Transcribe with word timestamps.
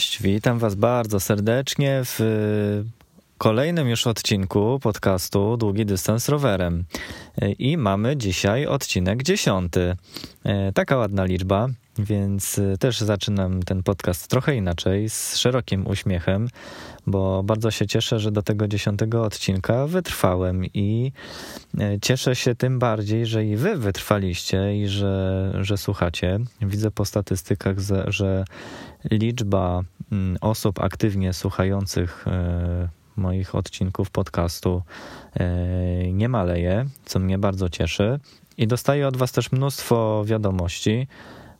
Cześć, 0.00 0.22
witam 0.22 0.58
Was 0.58 0.74
bardzo 0.74 1.20
serdecznie 1.20 2.00
w 2.04 2.20
kolejnym 3.38 3.88
już 3.88 4.06
odcinku 4.06 4.78
podcastu 4.82 5.56
Długi 5.56 5.86
Dystans 5.86 6.28
Rowerem. 6.28 6.84
I 7.58 7.76
mamy 7.76 8.16
dzisiaj 8.16 8.66
odcinek 8.66 9.22
dziesiąty. 9.22 9.96
Taka 10.74 10.96
ładna 10.96 11.24
liczba, 11.24 11.68
więc 11.98 12.60
też 12.78 13.00
zaczynam 13.00 13.62
ten 13.62 13.82
podcast 13.82 14.28
trochę 14.28 14.56
inaczej, 14.56 15.10
z 15.10 15.36
szerokim 15.36 15.86
uśmiechem, 15.86 16.48
bo 17.06 17.42
bardzo 17.42 17.70
się 17.70 17.86
cieszę, 17.86 18.20
że 18.20 18.32
do 18.32 18.42
tego 18.42 18.68
dziesiątego 18.68 19.22
odcinka 19.22 19.86
wytrwałem 19.86 20.64
i 20.66 21.12
cieszę 22.02 22.36
się 22.36 22.54
tym 22.54 22.78
bardziej, 22.78 23.26
że 23.26 23.44
i 23.44 23.56
wy 23.56 23.76
wytrwaliście 23.76 24.76
i 24.76 24.88
że, 24.88 25.52
że 25.60 25.76
słuchacie. 25.78 26.38
Widzę 26.62 26.90
po 26.90 27.04
statystykach, 27.04 27.76
że 28.06 28.44
liczba 29.04 29.82
mm, 30.12 30.36
osób 30.40 30.80
aktywnie 30.80 31.32
słuchających 31.32 32.26
e, 32.28 32.88
moich 33.16 33.54
odcinków 33.54 34.10
podcastu 34.10 34.82
e, 35.34 36.12
nie 36.12 36.28
maleje, 36.28 36.86
co 37.04 37.18
mnie 37.18 37.38
bardzo 37.38 37.68
cieszy. 37.68 38.20
I 38.58 38.66
dostaję 38.66 39.08
od 39.08 39.16
Was 39.16 39.32
też 39.32 39.52
mnóstwo 39.52 40.24
wiadomości. 40.24 41.06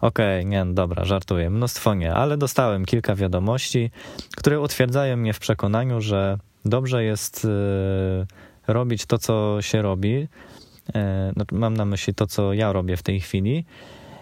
Okej, 0.00 0.40
okay, 0.40 0.50
nie, 0.50 0.66
dobra, 0.66 1.04
żartuję, 1.04 1.50
mnóstwo 1.50 1.94
nie, 1.94 2.14
ale 2.14 2.36
dostałem 2.36 2.84
kilka 2.84 3.14
wiadomości, 3.14 3.90
które 4.36 4.60
utwierdzają 4.60 5.16
mnie 5.16 5.32
w 5.32 5.38
przekonaniu, 5.38 6.00
że 6.00 6.38
dobrze 6.64 7.04
jest 7.04 7.44
e, 7.44 8.72
robić 8.72 9.06
to, 9.06 9.18
co 9.18 9.58
się 9.60 9.82
robi. 9.82 10.28
No, 11.36 11.44
mam 11.52 11.76
na 11.76 11.84
myśli 11.84 12.14
to, 12.14 12.26
co 12.26 12.52
ja 12.52 12.72
robię 12.72 12.96
w 12.96 13.02
tej 13.02 13.20
chwili 13.20 13.64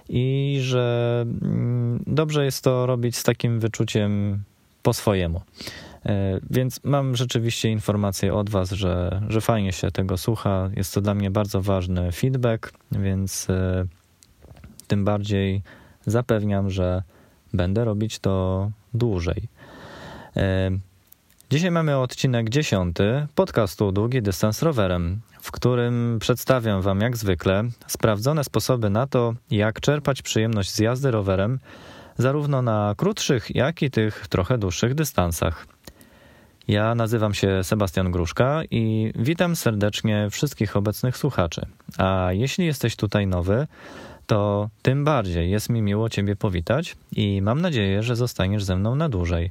i 0.09 0.59
że 0.61 1.25
mm, 1.43 2.05
dobrze 2.07 2.45
jest 2.45 2.65
to 2.65 2.87
robić 2.87 3.17
z 3.17 3.23
takim 3.23 3.61
wyczuciem 3.61 4.43
po 4.83 4.93
swojemu. 4.93 5.41
E, 6.07 6.41
więc 6.51 6.81
mam 6.85 7.17
rzeczywiście 7.17 7.71
informację 7.71 8.35
od 8.35 8.51
Was, 8.51 8.71
że, 8.71 9.23
że 9.29 9.41
fajnie 9.41 9.73
się 9.73 9.91
tego 9.91 10.17
słucha. 10.17 10.71
Jest 10.77 10.95
to 10.95 11.01
dla 11.01 11.15
mnie 11.15 11.31
bardzo 11.31 11.63
ważny 11.63 12.13
feedback, 12.13 12.73
więc 12.93 13.51
e, 13.51 13.87
tym 14.87 15.05
bardziej 15.05 15.63
zapewniam, 16.07 16.71
że 16.71 17.03
będę 17.53 17.85
robić 17.85 18.19
to 18.19 18.71
dłużej. 18.95 19.49
E, 20.37 20.71
dzisiaj 21.51 21.71
mamy 21.71 21.97
odcinek 21.97 22.49
dziesiąty 22.49 23.27
podcastu 23.35 23.93
Długi 23.93 24.23
Dystans 24.23 24.63
Rowerem 24.63 25.21
w 25.49 25.51
którym 25.51 26.19
przedstawiam 26.21 26.83
Wam 26.83 27.01
jak 27.01 27.17
zwykle 27.17 27.65
sprawdzone 27.87 28.45
sposoby 28.45 28.91
na 28.91 29.07
to, 29.07 29.35
jak 29.51 29.81
czerpać 29.81 30.23
przyjemność 30.23 30.71
z 30.71 30.79
jazdy 30.79 31.11
rowerem, 31.11 31.59
zarówno 32.19 32.63
na 32.63 32.95
krótszych, 32.97 33.55
jak 33.55 33.83
i 33.83 33.91
tych 33.91 34.27
trochę 34.29 34.59
dłuższych 34.59 34.95
dystansach. 34.95 35.67
Ja 36.69 36.95
nazywam 36.95 37.35
się 37.35 37.65
Sebastian 37.65 38.11
Gruszka 38.11 38.63
i 38.71 39.13
witam 39.17 39.57
serdecznie 39.57 40.29
wszystkich 40.31 40.77
obecnych 40.77 41.17
słuchaczy. 41.17 41.67
A 41.99 42.29
jeśli 42.33 42.67
jesteś 42.67 42.97
tutaj 42.97 43.27
nowy, 43.27 43.67
to 44.27 44.69
tym 44.83 45.05
bardziej 45.05 45.51
jest 45.51 45.69
mi 45.69 45.83
miło 45.83 46.09
Ciebie 46.09 46.37
powitać 46.37 46.97
i 47.13 47.43
mam 47.43 47.61
nadzieję, 47.61 48.03
że 48.03 48.17
zostaniesz 48.17 48.65
ze 48.65 48.77
mną 48.77 48.95
na 48.95 49.09
dłużej. 49.09 49.51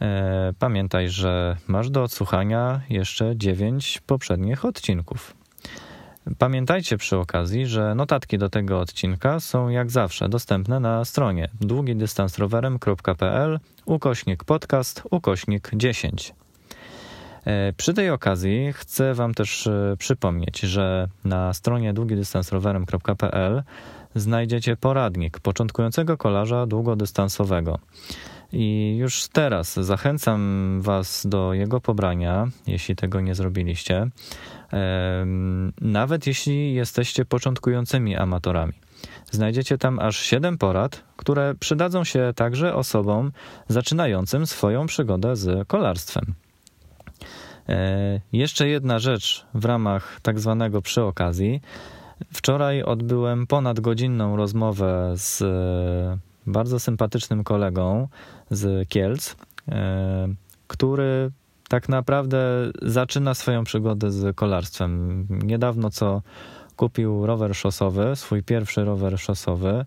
E, 0.00 0.52
pamiętaj, 0.58 1.08
że 1.08 1.56
masz 1.66 1.90
do 1.90 2.02
odsłuchania 2.02 2.80
jeszcze 2.90 3.36
9 3.36 4.02
poprzednich 4.06 4.64
odcinków. 4.64 5.34
Pamiętajcie 6.38 6.98
przy 6.98 7.18
okazji, 7.18 7.66
że 7.66 7.94
notatki 7.94 8.38
do 8.38 8.48
tego 8.48 8.80
odcinka 8.80 9.40
są 9.40 9.68
jak 9.68 9.90
zawsze 9.90 10.28
dostępne 10.28 10.80
na 10.80 11.04
stronie 11.04 11.48
długidystansrowerem.pl 11.60 13.60
ukośnik 13.84 14.44
podcast 14.44 15.02
ukośnik 15.10 15.70
10. 15.74 16.34
E, 17.44 17.72
przy 17.72 17.94
tej 17.94 18.10
okazji 18.10 18.72
chcę 18.72 19.14
Wam 19.14 19.34
też 19.34 19.66
e, 19.66 19.96
przypomnieć, 19.98 20.60
że 20.60 21.08
na 21.24 21.52
stronie 21.52 21.92
długidystansrowerem.pl 21.92 23.62
znajdziecie 24.14 24.76
poradnik 24.76 25.40
początkującego 25.40 26.16
kolarza 26.16 26.66
długodystansowego. 26.66 27.78
I 28.52 28.96
już 28.98 29.28
teraz 29.28 29.74
zachęcam 29.74 30.80
Was 30.82 31.26
do 31.26 31.54
jego 31.54 31.80
pobrania, 31.80 32.48
jeśli 32.66 32.96
tego 32.96 33.20
nie 33.20 33.34
zrobiliście, 33.34 34.10
nawet 35.80 36.26
jeśli 36.26 36.74
jesteście 36.74 37.24
początkującymi 37.24 38.16
amatorami. 38.16 38.72
Znajdziecie 39.30 39.78
tam 39.78 39.98
aż 39.98 40.18
7 40.18 40.58
porad, 40.58 41.04
które 41.16 41.54
przydadzą 41.60 42.04
się 42.04 42.32
także 42.36 42.74
osobom 42.74 43.32
zaczynającym 43.68 44.46
swoją 44.46 44.86
przygodę 44.86 45.36
z 45.36 45.68
kolarstwem. 45.68 46.34
E, 47.68 48.20
jeszcze 48.32 48.68
jedna 48.68 48.98
rzecz 48.98 49.46
w 49.54 49.64
ramach 49.64 50.20
tak 50.22 50.40
zwanego 50.40 50.82
przy 50.82 51.02
okazji. 51.02 51.60
Wczoraj 52.32 52.82
odbyłem 52.82 53.46
ponadgodzinną 53.46 54.36
rozmowę 54.36 55.12
z 55.14 55.42
bardzo 56.46 56.80
sympatycznym 56.80 57.44
kolegą 57.44 58.08
z 58.50 58.88
Kielc, 58.88 59.36
e, 59.68 60.28
który 60.66 61.30
tak 61.68 61.88
naprawdę 61.88 62.70
zaczyna 62.82 63.34
swoją 63.34 63.64
przygodę 63.64 64.10
z 64.10 64.36
kolarstwem. 64.36 65.26
Niedawno 65.30 65.90
co 65.90 66.22
kupił 66.76 67.26
rower 67.26 67.54
szosowy, 67.54 68.16
swój 68.16 68.42
pierwszy 68.42 68.84
rower 68.84 69.18
szosowy 69.18 69.84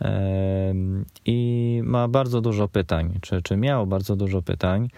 e, 0.00 0.74
i 1.24 1.80
ma 1.84 2.08
bardzo 2.08 2.40
dużo 2.40 2.68
pytań, 2.68 3.18
czy, 3.22 3.42
czy 3.42 3.56
miał 3.56 3.86
bardzo 3.86 4.16
dużo 4.16 4.42
pytań. 4.42 4.88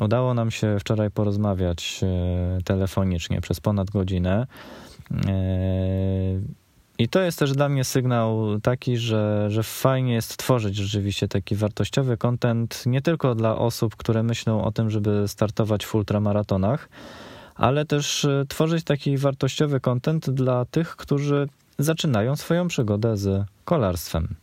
Udało 0.00 0.34
nam 0.34 0.50
się 0.50 0.76
wczoraj 0.80 1.10
porozmawiać 1.10 2.00
e, 2.02 2.58
telefonicznie 2.64 3.40
przez 3.40 3.60
ponad 3.60 3.90
godzinę. 3.90 4.46
I 6.98 7.08
to 7.08 7.20
jest 7.20 7.38
też 7.38 7.52
dla 7.52 7.68
mnie 7.68 7.84
sygnał 7.84 8.60
taki, 8.60 8.96
że, 8.96 9.50
że 9.50 9.62
fajnie 9.62 10.12
jest 10.12 10.36
tworzyć 10.36 10.76
rzeczywiście 10.76 11.28
taki 11.28 11.56
wartościowy 11.56 12.16
content 12.16 12.82
nie 12.86 13.02
tylko 13.02 13.34
dla 13.34 13.58
osób, 13.58 13.96
które 13.96 14.22
myślą 14.22 14.64
o 14.64 14.72
tym, 14.72 14.90
żeby 14.90 15.28
startować 15.28 15.86
w 15.86 15.94
ultramaratonach, 15.94 16.88
ale 17.54 17.84
też 17.84 18.24
e, 18.24 18.44
tworzyć 18.48 18.84
taki 18.84 19.18
wartościowy 19.18 19.80
content 19.80 20.30
dla 20.30 20.64
tych, 20.64 20.96
którzy 20.96 21.48
zaczynają 21.78 22.36
swoją 22.36 22.68
przygodę 22.68 23.16
z 23.16 23.46
kolarstwem. 23.64 24.34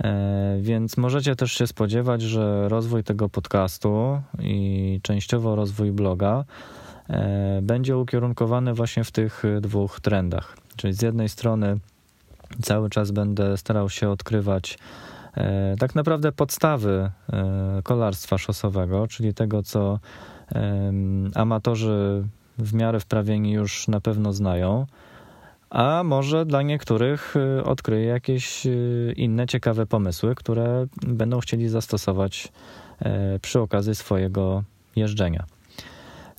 E, 0.00 0.58
więc 0.60 0.96
możecie 0.96 1.36
też 1.36 1.52
się 1.52 1.66
spodziewać, 1.66 2.22
że 2.22 2.68
rozwój 2.68 3.04
tego 3.04 3.28
podcastu 3.28 4.20
i 4.38 5.00
częściowo 5.02 5.56
rozwój 5.56 5.92
bloga 5.92 6.44
e, 7.08 7.60
będzie 7.62 7.96
ukierunkowany 7.96 8.74
właśnie 8.74 9.04
w 9.04 9.10
tych 9.10 9.42
dwóch 9.60 10.00
trendach. 10.00 10.56
Czyli 10.80 10.92
z 10.92 11.02
jednej 11.02 11.28
strony 11.28 11.78
cały 12.62 12.90
czas 12.90 13.10
będę 13.10 13.56
starał 13.56 13.90
się 13.90 14.10
odkrywać 14.10 14.78
e, 15.36 15.76
tak 15.78 15.94
naprawdę 15.94 16.32
podstawy 16.32 17.10
e, 17.32 17.80
kolarstwa 17.82 18.38
szosowego, 18.38 19.06
czyli 19.06 19.34
tego, 19.34 19.62
co 19.62 19.98
amatorzy 21.34 22.24
w 22.58 22.74
miarę 22.74 23.00
wprawieni 23.00 23.52
już 23.52 23.88
na 23.88 24.00
pewno 24.00 24.32
znają, 24.32 24.86
a 25.70 26.02
może 26.04 26.46
dla 26.46 26.62
niektórych 26.62 27.34
e, 27.36 27.64
odkryję 27.64 28.04
jakieś 28.04 28.66
inne 29.16 29.46
ciekawe 29.46 29.86
pomysły, 29.86 30.34
które 30.34 30.86
będą 31.06 31.40
chcieli 31.40 31.68
zastosować 31.68 32.52
przy 33.42 33.60
okazji 33.60 33.94
swojego 33.94 34.62
jeżdżenia. 34.96 35.44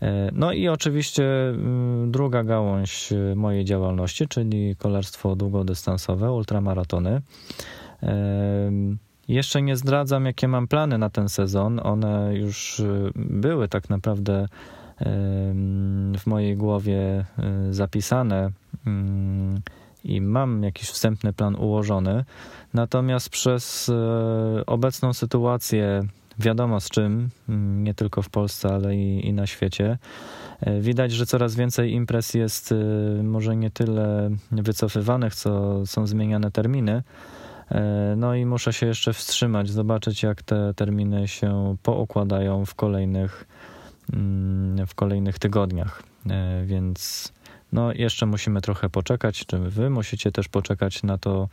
E, 0.01 0.29
no 0.33 0.53
i 0.53 0.67
oczywiście 0.67 1.49
mm, 1.49 2.11
druga 2.11 2.43
gałąź 2.43 3.11
e, 3.11 3.35
mojej 3.35 3.65
działalności, 3.65 4.27
czyli 4.27 4.75
kolarstwo 4.75 5.35
długodystansowe, 5.35 6.31
ultramaratony. 6.31 7.21
E, 8.03 8.71
jeszcze 9.27 9.61
nie 9.61 9.75
zdradzam, 9.77 10.25
jakie 10.25 10.47
mam 10.47 10.67
plany 10.67 10.97
na 10.97 11.09
ten 11.09 11.29
sezon. 11.29 11.79
One 11.83 12.37
już 12.37 12.81
były 13.15 13.67
tak 13.67 13.89
naprawdę 13.89 14.47
w 16.17 16.25
mojej 16.25 16.57
głowie 16.57 17.25
zapisane 17.69 18.51
mm, 18.87 19.61
i 20.03 20.21
mam 20.21 20.63
jakiś 20.63 20.89
wstępny 20.89 21.33
plan 21.33 21.55
ułożony. 21.55 22.25
Natomiast 22.73 23.29
przez 23.29 23.91
obecną 24.65 25.13
sytuację 25.13 26.03
wiadomo 26.41 26.79
z 26.79 26.89
czym, 26.89 27.29
mm, 27.49 27.83
nie 27.83 27.93
tylko 27.93 28.21
w 28.21 28.29
Polsce, 28.29 28.69
ale 28.69 28.95
i, 28.95 29.27
i 29.27 29.33
na 29.33 29.47
świecie. 29.47 29.97
E, 30.61 30.81
widać, 30.81 31.11
że 31.11 31.25
coraz 31.25 31.55
więcej 31.55 31.93
imprez 31.93 32.33
jest 32.33 32.71
e, 32.71 32.75
może 33.23 33.55
nie 33.55 33.71
tyle 33.71 34.29
wycofywanych, 34.51 35.35
co 35.35 35.85
są 35.85 36.07
zmieniane 36.07 36.51
terminy. 36.51 37.03
E, 37.71 38.13
no 38.17 38.35
i 38.35 38.45
muszę 38.45 38.73
się 38.73 38.85
jeszcze 38.85 39.13
wstrzymać, 39.13 39.69
zobaczyć, 39.69 40.23
jak 40.23 40.41
te 40.41 40.73
terminy 40.73 41.27
się 41.27 41.75
poukładają 41.83 42.65
w 42.65 42.75
kolejnych, 42.75 43.47
mm, 44.13 44.87
w 44.87 44.95
kolejnych 44.95 45.39
tygodniach. 45.39 46.03
Więc 46.65 47.31
no, 47.71 47.93
jeszcze 47.93 48.25
musimy 48.25 48.61
trochę 48.61 48.89
poczekać, 48.89 49.45
czy 49.45 49.57
wy 49.57 49.89
musicie 49.89 50.31
też 50.31 50.47
poczekać 50.47 51.03
na 51.03 51.17
to, 51.17 51.49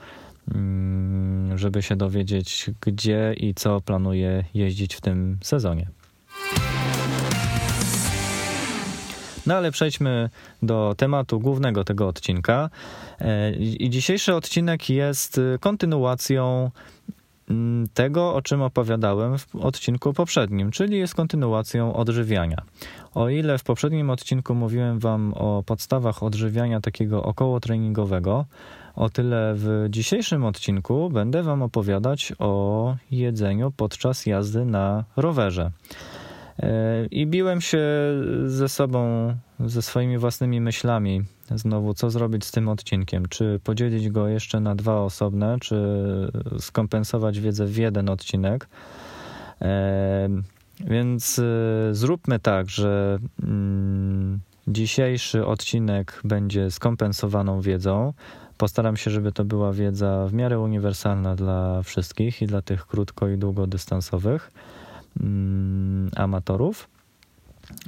mm, 0.54 1.58
żeby 1.58 1.82
się 1.82 1.96
dowiedzieć, 1.96 2.70
gdzie 2.80 3.34
i 3.36 3.54
co 3.54 3.80
planuję 3.80 4.44
jeździć 4.54 4.94
w 4.94 5.00
tym 5.00 5.38
sezonie. 5.42 5.88
No 9.46 9.54
ale 9.54 9.70
przejdźmy 9.70 10.30
do 10.62 10.94
tematu 10.96 11.40
głównego 11.40 11.84
tego 11.84 12.08
odcinka. 12.08 12.70
E, 13.20 13.52
I 13.56 13.90
dzisiejszy 13.90 14.34
odcinek 14.34 14.90
jest 14.90 15.40
kontynuacją 15.60 16.44
mm, 16.54 17.17
tego, 17.94 18.34
o 18.34 18.42
czym 18.42 18.62
opowiadałem 18.62 19.38
w 19.38 19.56
odcinku 19.56 20.12
poprzednim, 20.12 20.70
czyli 20.70 20.98
jest 20.98 21.14
kontynuacją 21.14 21.94
odżywiania. 21.94 22.62
O 23.14 23.28
ile 23.28 23.58
w 23.58 23.64
poprzednim 23.64 24.10
odcinku 24.10 24.54
mówiłem 24.54 24.98
Wam 24.98 25.34
o 25.34 25.62
podstawach 25.66 26.22
odżywiania 26.22 26.80
takiego 26.80 27.22
około 27.22 27.60
treningowego, 27.60 28.44
o 28.96 29.10
tyle 29.10 29.52
w 29.56 29.86
dzisiejszym 29.90 30.44
odcinku 30.44 31.10
będę 31.10 31.42
Wam 31.42 31.62
opowiadać 31.62 32.32
o 32.38 32.96
jedzeniu 33.10 33.72
podczas 33.76 34.26
jazdy 34.26 34.64
na 34.64 35.04
rowerze. 35.16 35.70
E, 36.58 37.06
I 37.06 37.26
biłem 37.26 37.60
się 37.60 37.80
ze 38.46 38.68
sobą, 38.68 39.34
ze 39.60 39.82
swoimi 39.82 40.18
własnymi 40.18 40.60
myślami. 40.60 41.22
Znowu, 41.54 41.94
co 41.94 42.10
zrobić 42.10 42.44
z 42.44 42.52
tym 42.52 42.68
odcinkiem? 42.68 43.28
Czy 43.28 43.60
podzielić 43.64 44.08
go 44.08 44.28
jeszcze 44.28 44.60
na 44.60 44.74
dwa 44.74 45.00
osobne, 45.00 45.56
czy 45.60 45.76
skompensować 46.58 47.40
wiedzę 47.40 47.66
w 47.66 47.76
jeden 47.76 48.08
odcinek? 48.08 48.68
Więc 50.80 51.38
e, 51.38 51.94
zróbmy 51.94 52.38
tak, 52.38 52.70
że 52.70 53.18
mm, 53.42 54.40
dzisiejszy 54.68 55.46
odcinek 55.46 56.20
będzie 56.24 56.70
skompensowaną 56.70 57.60
wiedzą. 57.60 58.12
Postaram 58.58 58.96
się, 58.96 59.10
żeby 59.10 59.32
to 59.32 59.44
była 59.44 59.72
wiedza 59.72 60.26
w 60.26 60.32
miarę 60.32 60.58
uniwersalna 60.58 61.36
dla 61.36 61.82
wszystkich 61.82 62.42
i 62.42 62.46
dla 62.46 62.62
tych 62.62 62.86
krótko 62.86 63.28
i 63.28 63.38
długodystansowych. 63.38 64.50
Mm, 65.20 66.10
amatorów. 66.16 66.88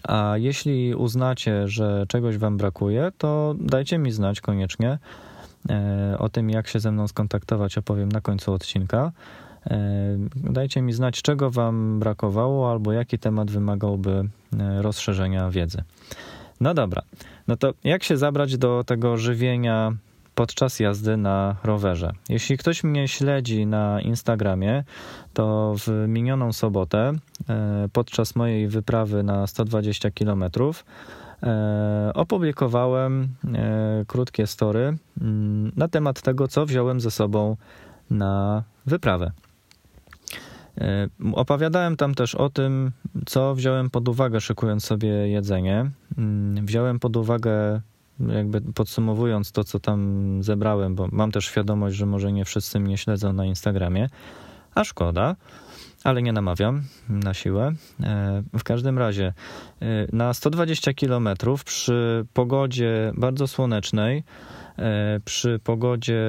A 0.02 0.34
jeśli 0.36 0.94
uznacie, 0.94 1.68
że 1.68 2.04
czegoś 2.08 2.36
Wam 2.36 2.56
brakuje, 2.56 3.12
to 3.18 3.54
dajcie 3.58 3.98
mi 3.98 4.12
znać 4.12 4.40
koniecznie. 4.40 4.98
E, 5.68 6.16
o 6.18 6.28
tym, 6.28 6.50
jak 6.50 6.68
się 6.68 6.80
ze 6.80 6.92
mną 6.92 7.08
skontaktować, 7.08 7.78
opowiem 7.78 8.12
na 8.12 8.20
końcu 8.20 8.52
odcinka. 8.52 9.12
E, 9.66 9.78
dajcie 10.36 10.82
mi 10.82 10.92
znać, 10.92 11.22
czego 11.22 11.50
Wam 11.50 12.00
brakowało, 12.00 12.70
albo 12.70 12.92
jaki 12.92 13.18
temat 13.18 13.50
wymagałby 13.50 14.28
e, 14.58 14.82
rozszerzenia 14.82 15.50
wiedzy. 15.50 15.82
No 16.60 16.74
dobra, 16.74 17.02
no 17.48 17.56
to 17.56 17.74
jak 17.84 18.02
się 18.02 18.16
zabrać 18.16 18.58
do 18.58 18.84
tego 18.86 19.16
żywienia 19.16 19.92
podczas 20.34 20.80
jazdy 20.80 21.16
na 21.16 21.56
rowerze. 21.64 22.12
Jeśli 22.28 22.58
ktoś 22.58 22.84
mnie 22.84 23.08
śledzi 23.08 23.66
na 23.66 24.00
Instagramie, 24.00 24.84
to 25.34 25.74
w 25.78 26.04
minioną 26.08 26.52
sobotę 26.52 27.12
e, 27.48 27.88
podczas 27.92 28.36
mojej 28.36 28.68
wyprawy 28.68 29.22
na 29.22 29.46
120 29.46 30.10
km 30.10 30.44
e, 31.42 32.10
opublikowałem 32.14 33.28
e, 33.54 34.04
krótkie 34.06 34.46
story 34.46 34.96
na 35.76 35.88
temat 35.88 36.22
tego, 36.22 36.48
co 36.48 36.66
wziąłem 36.66 37.00
ze 37.00 37.10
sobą 37.10 37.56
na 38.10 38.62
wyprawę. 38.86 39.32
Opowiadałem 41.32 41.96
tam 41.96 42.14
też 42.14 42.34
o 42.34 42.50
tym, 42.50 42.92
co 43.26 43.54
wziąłem 43.54 43.90
pod 43.90 44.08
uwagę, 44.08 44.40
szykując 44.40 44.84
sobie 44.84 45.08
jedzenie. 45.08 45.90
Wziąłem 46.62 46.98
pod 46.98 47.16
uwagę 47.16 47.80
jakby 48.28 48.60
podsumowując 48.60 49.52
to, 49.52 49.64
co 49.64 49.80
tam 49.80 50.42
zebrałem, 50.42 50.94
bo 50.94 51.08
mam 51.12 51.32
też 51.32 51.44
świadomość, 51.44 51.96
że 51.96 52.06
może 52.06 52.32
nie 52.32 52.44
wszyscy 52.44 52.80
mnie 52.80 52.98
śledzą 52.98 53.32
na 53.32 53.44
Instagramie, 53.44 54.08
a 54.74 54.84
szkoda, 54.84 55.36
ale 56.04 56.22
nie 56.22 56.32
namawiam 56.32 56.82
na 57.08 57.34
siłę. 57.34 57.72
E, 58.02 58.42
w 58.58 58.64
każdym 58.64 58.98
razie 58.98 59.32
e, 59.82 60.06
na 60.12 60.34
120 60.34 60.92
km 60.94 61.28
przy 61.64 62.26
pogodzie 62.32 63.12
bardzo 63.16 63.48
słonecznej, 63.48 64.24
e, 64.78 65.20
przy 65.24 65.60
pogodzie 65.64 66.20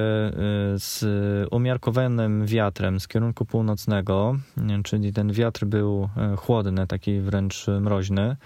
z 0.76 1.04
umiarkowanym 1.50 2.46
wiatrem 2.46 3.00
z 3.00 3.08
kierunku 3.08 3.44
północnego, 3.44 4.36
czyli 4.84 5.12
ten 5.12 5.32
wiatr 5.32 5.64
był 5.64 6.08
chłodny, 6.36 6.86
taki 6.86 7.20
wręcz 7.20 7.66
mroźny, 7.80 8.36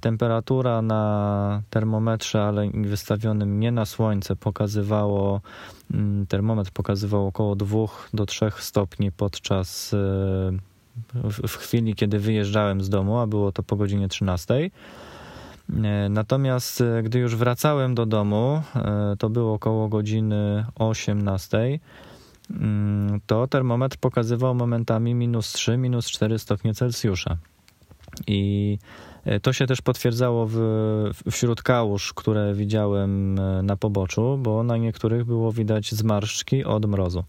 temperatura 0.00 0.82
na 0.82 1.62
termometrze, 1.70 2.42
ale 2.42 2.70
wystawionym 2.70 3.60
nie 3.60 3.72
na 3.72 3.86
słońce, 3.86 4.36
pokazywało, 4.36 5.40
mm, 5.94 6.26
termometr 6.26 6.70
pokazywał 6.70 7.26
około 7.26 7.56
2 7.56 8.08
do 8.14 8.26
3 8.26 8.62
stopni 8.62 9.12
podczas, 9.12 9.94
e, 9.94 9.98
w 11.48 11.56
chwili, 11.56 11.94
kiedy 11.94 12.18
wyjeżdżałem 12.18 12.80
z 12.80 12.88
domu, 12.88 13.18
a 13.18 13.26
było 13.26 13.52
to 13.52 13.62
po 13.62 13.76
godzinie 13.76 14.08
13. 14.08 14.70
E, 15.84 16.08
natomiast 16.08 16.82
gdy 17.02 17.18
już 17.18 17.36
wracałem 17.36 17.94
do 17.94 18.06
domu, 18.06 18.62
to 19.18 19.30
było 19.30 19.54
około 19.54 19.88
godziny 19.88 20.64
18 20.74 21.78
mm, 22.50 23.20
to 23.26 23.46
termometr 23.46 23.96
pokazywał 23.96 24.54
momentami 24.54 25.14
minus 25.14 25.52
3, 25.52 25.76
minus 25.76 26.06
4 26.06 26.38
stopnie 26.38 26.74
Celsjusza. 26.74 27.36
I 28.26 28.78
E, 28.78 29.11
to 29.42 29.52
się 29.52 29.66
też 29.66 29.82
potwierdzało 29.82 30.46
w, 30.50 30.58
wśród 31.30 31.62
kałuż, 31.62 32.12
które 32.14 32.54
widziałem 32.54 33.38
e, 33.38 33.62
na 33.62 33.76
poboczu, 33.76 34.38
bo 34.42 34.62
na 34.62 34.76
niektórych 34.76 35.24
było 35.24 35.52
widać 35.52 35.92
zmarszczki 35.92 36.64
od 36.64 36.86
mrozu. 36.86 37.24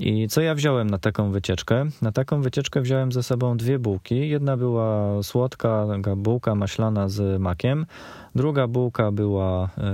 I 0.00 0.28
co 0.28 0.40
ja 0.40 0.54
wziąłem 0.54 0.90
na 0.90 0.98
taką 0.98 1.30
wycieczkę? 1.30 1.86
Na 2.02 2.12
taką 2.12 2.42
wycieczkę 2.42 2.80
wziąłem 2.80 3.12
ze 3.12 3.22
sobą 3.22 3.56
dwie 3.56 3.78
bułki. 3.78 4.28
Jedna 4.28 4.56
była 4.56 5.22
słodka, 5.22 5.86
taka 5.88 6.16
bułka 6.16 6.54
maślana 6.54 7.08
z 7.08 7.40
makiem. 7.40 7.86
Druga 8.34 8.66
bułka 8.66 9.12
była 9.12 9.64
e, 9.64 9.90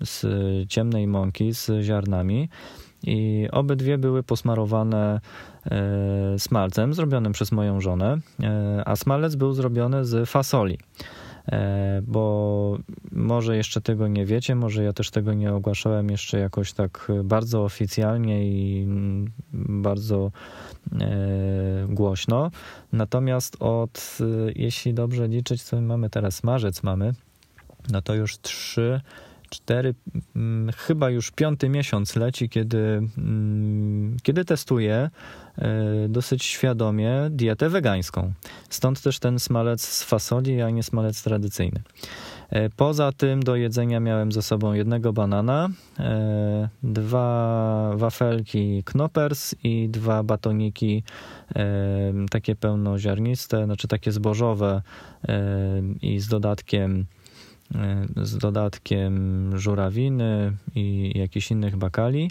z 0.00 0.26
ciemnej 0.68 1.06
mąki, 1.06 1.54
z 1.54 1.70
ziarnami. 1.82 2.48
I 3.02 3.48
obydwie 3.52 3.98
były 3.98 4.22
posmarowane 4.22 5.20
e, 5.66 6.38
smalcem 6.38 6.94
zrobionym 6.94 7.32
przez 7.32 7.52
moją 7.52 7.80
żonę, 7.80 8.18
e, 8.42 8.82
a 8.86 8.96
smalec 8.96 9.36
był 9.36 9.52
zrobiony 9.52 10.04
z 10.04 10.28
fasoli. 10.28 10.78
E, 11.48 12.02
bo 12.06 12.78
może 13.12 13.56
jeszcze 13.56 13.80
tego 13.80 14.08
nie 14.08 14.26
wiecie, 14.26 14.54
może 14.54 14.84
ja 14.84 14.92
też 14.92 15.10
tego 15.10 15.34
nie 15.34 15.54
ogłaszałem 15.54 16.10
jeszcze 16.10 16.38
jakoś 16.38 16.72
tak 16.72 17.12
bardzo 17.24 17.64
oficjalnie 17.64 18.44
i 18.44 18.86
bardzo 19.52 20.30
głośno. 21.88 22.50
Natomiast 22.92 23.56
od, 23.60 24.18
jeśli 24.56 24.94
dobrze 24.94 25.28
liczyć, 25.28 25.62
co 25.62 25.80
mamy 25.80 26.10
teraz, 26.10 26.44
marzec 26.44 26.82
mamy, 26.82 27.12
no 27.92 28.02
to 28.02 28.14
już 28.14 28.38
trzy 28.38 29.00
cztery, 29.00 29.29
mm, 30.36 30.72
chyba 30.72 31.10
już 31.10 31.30
piąty 31.30 31.68
miesiąc 31.68 32.16
leci, 32.16 32.48
kiedy, 32.48 33.02
mm, 33.18 34.16
kiedy 34.22 34.44
testuję 34.44 35.10
e, 35.58 36.08
dosyć 36.08 36.44
świadomie 36.44 37.28
dietę 37.30 37.68
wegańską. 37.68 38.32
Stąd 38.70 39.02
też 39.02 39.18
ten 39.18 39.38
smalec 39.38 39.82
z 39.82 40.02
fasoli, 40.02 40.62
a 40.62 40.70
nie 40.70 40.82
smalec 40.82 41.22
tradycyjny. 41.22 41.82
E, 42.50 42.70
poza 42.70 43.12
tym 43.12 43.42
do 43.42 43.56
jedzenia 43.56 44.00
miałem 44.00 44.32
ze 44.32 44.42
sobą 44.42 44.72
jednego 44.72 45.12
banana, 45.12 45.68
e, 45.98 46.68
dwa 46.82 47.92
wafelki 47.96 48.82
knoppers 48.84 49.54
i 49.64 49.88
dwa 49.88 50.22
batoniki 50.22 51.02
takie 52.30 52.56
pełnoziarniste, 52.56 53.64
znaczy 53.64 53.88
takie 53.88 54.12
zbożowe 54.12 54.82
i 56.02 56.20
z 56.20 56.28
dodatkiem 56.28 57.06
z 58.16 58.38
dodatkiem 58.38 59.52
żurawiny 59.58 60.52
i 60.74 61.12
jakichś 61.18 61.50
innych 61.50 61.76
bakali. 61.76 62.30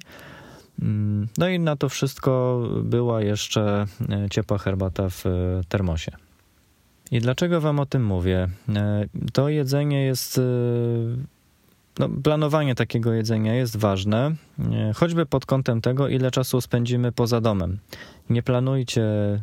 Mm, 0.81 1.27
no 1.37 1.49
i 1.49 1.59
na 1.59 1.75
to 1.75 1.89
wszystko 1.89 2.63
była 2.83 3.21
jeszcze 3.21 3.85
e, 4.09 4.29
ciepła 4.29 4.57
herbata 4.57 5.09
w 5.09 5.25
e, 5.25 5.29
termosie. 5.69 6.11
I 7.11 7.19
dlaczego 7.19 7.61
Wam 7.61 7.79
o 7.79 7.85
tym 7.85 8.05
mówię? 8.05 8.47
To 9.33 9.49
jedzenie 9.49 10.05
jest 10.05 10.41
no, 11.99 12.09
planowanie 12.23 12.75
takiego 12.75 13.13
jedzenia 13.13 13.55
jest 13.55 13.77
ważne, 13.77 14.35
choćby 14.95 15.25
pod 15.25 15.45
kątem 15.45 15.81
tego, 15.81 16.07
ile 16.07 16.31
czasu 16.31 16.61
spędzimy 16.61 17.11
poza 17.11 17.41
domem. 17.41 17.79
Nie 18.29 18.43
planujcie 18.43 19.03
e, 19.03 19.41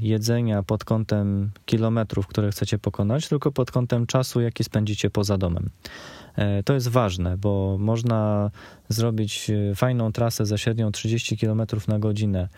jedzenia 0.00 0.62
pod 0.62 0.84
kątem 0.84 1.50
kilometrów, 1.66 2.26
które 2.26 2.50
chcecie 2.50 2.78
pokonać, 2.78 3.28
tylko 3.28 3.52
pod 3.52 3.70
kątem 3.70 4.06
czasu, 4.06 4.40
jaki 4.40 4.64
spędzicie 4.64 5.10
poza 5.10 5.38
domem. 5.38 5.70
E, 6.36 6.62
to 6.62 6.74
jest 6.74 6.88
ważne, 6.88 7.36
bo 7.36 7.76
można 7.80 8.50
zrobić 8.88 9.50
e, 9.50 9.74
fajną 9.74 10.12
trasę 10.12 10.46
za 10.46 10.58
średnią 10.58 10.92
30 10.92 11.38
km 11.38 11.62
na 11.88 11.98
godzinę. 11.98 12.48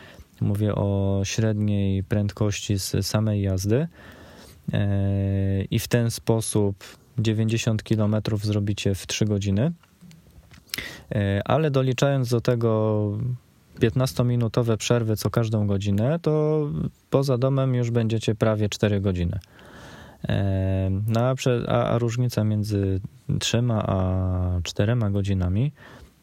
Mówię 0.40 0.74
o 0.74 1.20
średniej 1.24 2.04
prędkości 2.04 2.78
z 2.78 3.06
samej 3.06 3.42
jazdy. 3.42 3.88
I 5.70 5.78
w 5.78 5.88
ten 5.88 6.10
sposób 6.10 6.84
90 7.22 7.82
km 7.82 8.16
zrobicie 8.42 8.94
w 8.94 9.06
3 9.06 9.24
godziny. 9.24 9.72
ale 11.44 11.70
doliczając 11.70 12.30
do 12.30 12.40
tego 12.40 13.18
15-minutowe 13.80 14.76
przerwy 14.76 15.16
co 15.16 15.30
każdą 15.30 15.66
godzinę, 15.66 16.18
to 16.22 16.66
poza 17.10 17.38
domem 17.38 17.74
już 17.74 17.90
będziecie 17.90 18.34
prawie 18.34 18.68
4 18.68 19.00
godziny. 19.00 19.38
No 21.06 21.20
a, 21.20 21.34
a, 21.68 21.98
różnica 21.98 22.44
między 22.44 23.00
3 23.40 23.62
a 23.72 24.60
4 24.62 24.96
godzinami 25.10 25.72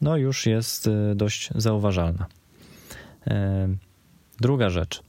no 0.00 0.16
już 0.16 0.46
jest 0.46 0.90
dość 1.14 1.50
zauważalna. 1.54 2.26
Druga 4.40 4.70
rzecz. 4.70 5.02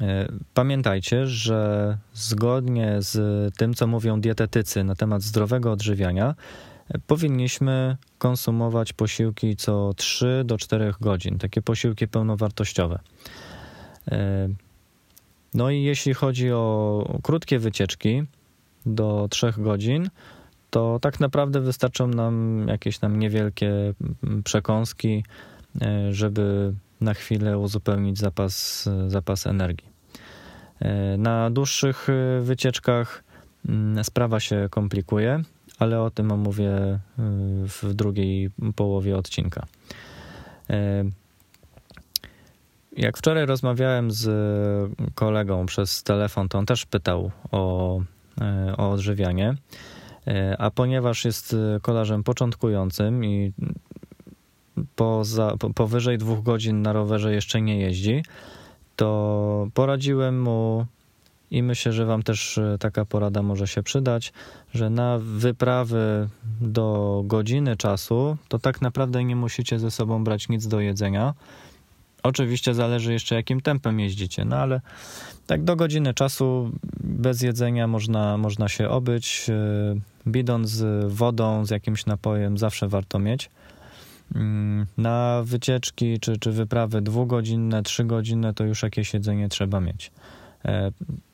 E, 0.00 0.28
pamiętajcie, 0.54 1.26
że 1.26 1.98
zgodnie 2.14 2.96
z 2.98 3.54
tym, 3.54 3.74
co 3.74 3.86
mówią 3.86 4.20
dietetycy 4.20 4.84
na 4.84 4.94
temat 4.94 5.22
zdrowego 5.22 5.72
odżywiania, 5.72 6.34
e, 6.88 6.98
powinniśmy 7.06 7.96
konsumować 8.18 8.92
posiłki 8.92 9.56
co 9.56 9.94
3 9.96 10.42
do 10.44 10.58
4 10.58 10.94
godzin, 11.00 11.38
takie 11.38 11.62
posiłki 11.62 12.08
pełnowartościowe. 12.08 12.98
E, 14.10 14.48
no 15.54 15.70
i 15.70 15.82
jeśli 15.82 16.14
chodzi 16.14 16.52
o 16.52 17.18
krótkie 17.22 17.58
wycieczki 17.58 18.22
do 18.86 19.28
3 19.30 19.52
godzin, 19.58 20.10
to 20.70 20.98
tak 21.02 21.20
naprawdę 21.20 21.60
wystarczą 21.60 22.06
nam 22.06 22.64
jakieś 22.68 22.98
tam 22.98 23.18
niewielkie 23.18 23.94
przekąski, 24.44 25.24
żeby 26.10 26.74
na 27.00 27.14
chwilę 27.14 27.58
uzupełnić 27.58 28.18
zapas, 28.18 28.88
zapas 29.08 29.46
energii. 29.46 29.96
E, 30.80 31.16
na 31.16 31.50
dłuższych 31.50 32.08
e, 32.08 32.40
wycieczkach 32.40 33.24
mm, 33.68 34.04
sprawa 34.04 34.40
się 34.40 34.68
komplikuje, 34.70 35.42
ale 35.78 36.02
o 36.02 36.10
tym 36.10 36.32
omówię 36.32 36.70
e, 36.70 36.98
w 37.66 37.94
drugiej 37.94 38.50
połowie 38.76 39.16
odcinka. 39.16 39.66
Jak 42.92 43.18
wczoraj 43.18 43.46
rozmawiałem 43.46 44.10
z 44.10 44.28
kolegą 45.14 45.66
przez 45.66 46.02
telefon, 46.02 46.48
to 46.48 46.58
on 46.58 46.66
też 46.66 46.86
pytał 46.86 47.30
o, 47.52 48.00
o 48.76 48.90
odżywianie. 48.90 49.54
A 50.58 50.70
ponieważ 50.70 51.24
jest 51.24 51.56
kolarzem 51.82 52.24
początkującym 52.24 53.24
i 53.24 53.52
po, 54.96 55.22
powyżej 55.74 56.18
dwóch 56.18 56.42
godzin 56.42 56.82
na 56.82 56.92
rowerze 56.92 57.34
jeszcze 57.34 57.60
nie 57.60 57.80
jeździ, 57.80 58.22
to 58.96 59.68
poradziłem 59.74 60.42
mu 60.42 60.86
i 61.50 61.62
myślę, 61.62 61.92
że 61.92 62.04
Wam 62.04 62.22
też 62.22 62.58
e, 62.58 62.76
taka 62.80 63.04
porada 63.04 63.42
może 63.42 63.66
się 63.66 63.82
przydać, 63.82 64.32
że 64.74 64.90
na 64.90 65.18
wyprawy 65.18 66.28
do 66.60 67.22
godziny 67.26 67.76
czasu 67.76 68.36
to 68.48 68.58
tak 68.58 68.82
naprawdę 68.82 69.24
nie 69.24 69.36
musicie 69.36 69.78
ze 69.78 69.90
sobą 69.90 70.24
brać 70.24 70.48
nic 70.48 70.66
do 70.66 70.80
jedzenia. 70.80 71.34
Oczywiście 72.22 72.74
zależy 72.74 73.12
jeszcze 73.12 73.34
jakim 73.34 73.60
tempem 73.60 74.00
jeździcie, 74.00 74.44
no 74.44 74.56
ale 74.56 74.80
tak 75.46 75.64
do 75.64 75.76
godziny 75.76 76.14
czasu 76.14 76.70
bez 77.00 77.42
jedzenia 77.42 77.86
można, 77.86 78.38
można 78.38 78.68
się 78.68 78.88
obyć. 78.88 79.46
E, 79.50 80.30
bidon 80.30 80.66
z 80.66 81.12
wodą, 81.12 81.66
z 81.66 81.70
jakimś 81.70 82.06
napojem 82.06 82.58
zawsze 82.58 82.88
warto 82.88 83.18
mieć. 83.18 83.50
Mm, 84.34 84.86
na 84.96 85.42
wycieczki 85.44 86.20
czy, 86.20 86.38
czy 86.38 86.52
wyprawy 86.52 87.02
dwugodzinne, 87.02 87.82
trzygodzinne 87.82 88.54
to 88.54 88.64
już 88.64 88.82
jakieś 88.82 89.14
jedzenie 89.14 89.48
trzeba 89.48 89.80
mieć. 89.80 90.12
E, 90.64 90.92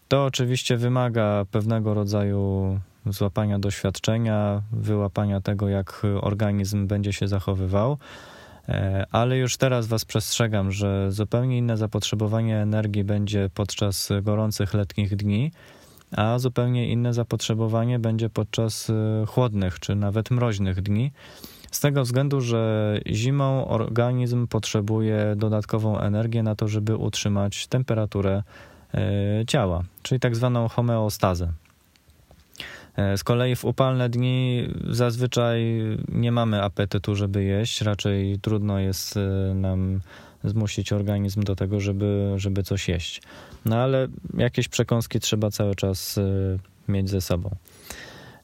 to 0.08 0.24
oczywiście 0.24 0.76
wymaga 0.76 1.44
pewnego 1.50 1.94
rodzaju 1.94 2.78
złapania 3.06 3.58
doświadczenia, 3.58 4.62
wyłapania 4.72 5.40
tego, 5.40 5.68
jak 5.68 6.02
organizm 6.20 6.86
będzie 6.86 7.12
się 7.12 7.28
zachowywał, 7.28 7.98
e, 8.68 9.06
ale 9.10 9.38
już 9.38 9.56
teraz 9.56 9.86
Was 9.86 10.04
przestrzegam, 10.04 10.72
że 10.72 11.12
zupełnie 11.12 11.58
inne 11.58 11.76
zapotrzebowanie 11.76 12.58
energii 12.58 13.04
będzie 13.04 13.50
podczas 13.54 14.08
gorących 14.22 14.74
letnich 14.74 15.16
dni, 15.16 15.52
a 16.16 16.38
zupełnie 16.38 16.88
inne 16.88 17.14
zapotrzebowanie 17.14 17.98
będzie 17.98 18.30
podczas 18.30 18.90
e, 18.90 19.26
chłodnych 19.26 19.80
czy 19.80 19.94
nawet 19.94 20.30
mroźnych 20.30 20.82
dni. 20.82 21.12
Z 21.72 21.80
tego 21.80 22.02
względu, 22.02 22.40
że 22.40 22.94
zimą 23.06 23.68
organizm 23.68 24.46
potrzebuje 24.46 25.34
dodatkową 25.36 25.98
energię 25.98 26.42
na 26.42 26.54
to, 26.54 26.68
żeby 26.68 26.96
utrzymać 26.96 27.66
temperaturę 27.66 28.42
e, 28.94 29.00
ciała, 29.46 29.82
czyli 30.02 30.20
tak 30.20 30.36
zwaną 30.36 30.68
homeostazę. 30.68 31.52
E, 32.96 33.18
z 33.18 33.24
kolei 33.24 33.56
w 33.56 33.64
upalne 33.64 34.08
dni 34.08 34.68
zazwyczaj 34.90 35.62
nie 36.08 36.32
mamy 36.32 36.62
apetytu, 36.62 37.14
żeby 37.14 37.44
jeść, 37.44 37.80
raczej 37.80 38.38
trudno 38.42 38.78
jest 38.78 39.16
e, 39.16 39.54
nam 39.54 40.00
zmusić 40.44 40.92
organizm 40.92 41.42
do 41.42 41.56
tego, 41.56 41.80
żeby, 41.80 42.34
żeby 42.36 42.62
coś 42.62 42.88
jeść. 42.88 43.22
No 43.64 43.76
ale 43.76 44.08
jakieś 44.34 44.68
przekąski 44.68 45.20
trzeba 45.20 45.50
cały 45.50 45.74
czas 45.74 46.20
mieć 46.88 47.10
ze 47.10 47.20
sobą. 47.20 47.50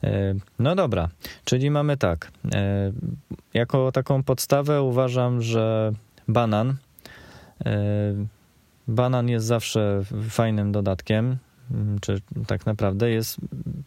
E, 0.05 0.35
no 0.59 0.75
dobra, 0.75 1.09
czyli 1.45 1.71
mamy 1.71 1.97
tak. 1.97 2.33
E, 2.55 2.93
jako 3.55 3.93
taką 3.93 4.23
podstawę 4.23 4.83
uważam, 4.83 5.43
że 5.43 5.93
banan. 6.29 6.77
E, 7.67 7.77
banan 8.89 9.29
jest 9.29 9.47
zawsze 9.47 10.03
fajnym 10.29 10.73
dodatkiem, 10.73 11.37
czy 12.01 12.21
tak 12.47 12.67
naprawdę 12.67 13.11
jest 13.11 13.37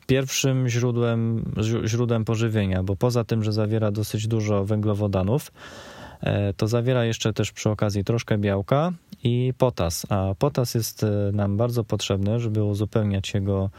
pierwszym 0.07 0.69
źródłem, 0.69 1.53
źródłem 1.85 2.25
pożywienia, 2.25 2.83
bo 2.83 2.95
poza 2.95 3.23
tym, 3.23 3.43
że 3.43 3.51
zawiera 3.53 3.91
dosyć 3.91 4.27
dużo 4.27 4.65
węglowodanów, 4.65 5.51
to 6.57 6.67
zawiera 6.67 7.05
jeszcze 7.05 7.33
też 7.33 7.51
przy 7.51 7.69
okazji 7.69 8.03
troszkę 8.03 8.37
białka 8.37 8.91
i 9.23 9.53
potas. 9.57 10.05
A 10.09 10.35
potas 10.39 10.73
jest 10.73 11.05
nam 11.33 11.57
bardzo 11.57 11.83
potrzebny, 11.83 12.39
żeby 12.39 12.63
uzupełniać 12.63 13.33
jego 13.33 13.69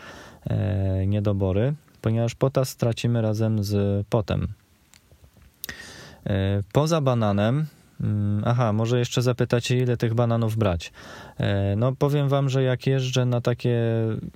niedobory 1.06 1.74
ponieważ 2.02 2.34
potas 2.34 2.68
stracimy 2.68 3.22
razem 3.22 3.64
z 3.64 4.06
potem. 4.06 4.48
E, 6.26 6.62
poza 6.72 7.00
bananem, 7.00 7.66
mm, 8.00 8.42
aha, 8.46 8.72
może 8.72 8.98
jeszcze 8.98 9.22
zapytacie, 9.22 9.78
ile 9.78 9.96
tych 9.96 10.14
bananów 10.14 10.56
brać. 10.56 10.92
E, 11.38 11.76
no, 11.76 11.92
powiem 11.92 12.28
Wam, 12.28 12.48
że 12.48 12.62
jak 12.62 12.86
jeżdżę 12.86 13.26
na 13.26 13.40
takie 13.40 13.80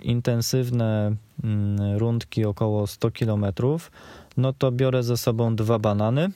intensywne 0.02 1.16
mm, 1.44 1.98
rundki 1.98 2.44
około 2.44 2.86
100 2.86 3.10
km, 3.10 3.46
no 4.36 4.52
to 4.52 4.72
biorę 4.72 5.02
ze 5.02 5.16
sobą 5.16 5.56
dwa 5.56 5.78
banany 5.78 6.30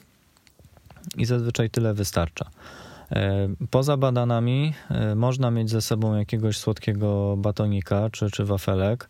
i 1.17 1.25
zazwyczaj 1.25 1.69
tyle 1.69 1.93
wystarcza. 1.93 2.49
E, 3.11 3.47
poza 3.71 3.97
bananami 3.97 4.73
można 5.15 5.51
mieć 5.51 5.69
ze 5.69 5.81
sobą 5.81 6.15
jakiegoś 6.15 6.57
słodkiego 6.57 7.37
batonika 7.37 8.09
czy, 8.11 8.31
czy 8.31 8.45
wafelek. 8.45 9.09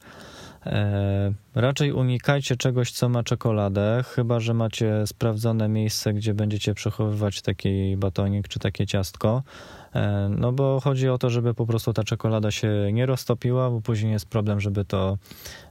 E, 0.65 1.33
raczej 1.55 1.91
unikajcie 1.91 2.55
czegoś, 2.55 2.91
co 2.91 3.09
ma 3.09 3.23
czekoladę, 3.23 4.03
chyba 4.15 4.39
że 4.39 4.53
macie 4.53 5.07
sprawdzone 5.07 5.69
miejsce, 5.69 6.13
gdzie 6.13 6.33
będziecie 6.33 6.73
przechowywać 6.73 7.41
taki 7.41 7.97
batonik 7.97 8.47
czy 8.47 8.59
takie 8.59 8.87
ciastko. 8.87 9.43
E, 9.95 10.29
no 10.37 10.51
bo 10.51 10.79
chodzi 10.79 11.09
o 11.09 11.17
to, 11.17 11.29
żeby 11.29 11.53
po 11.53 11.65
prostu 11.65 11.93
ta 11.93 12.03
czekolada 12.03 12.51
się 12.51 12.89
nie 12.93 13.05
roztopiła, 13.05 13.69
bo 13.69 13.81
później 13.81 14.11
jest 14.11 14.25
problem, 14.25 14.59
żeby 14.59 14.85
to 14.85 15.17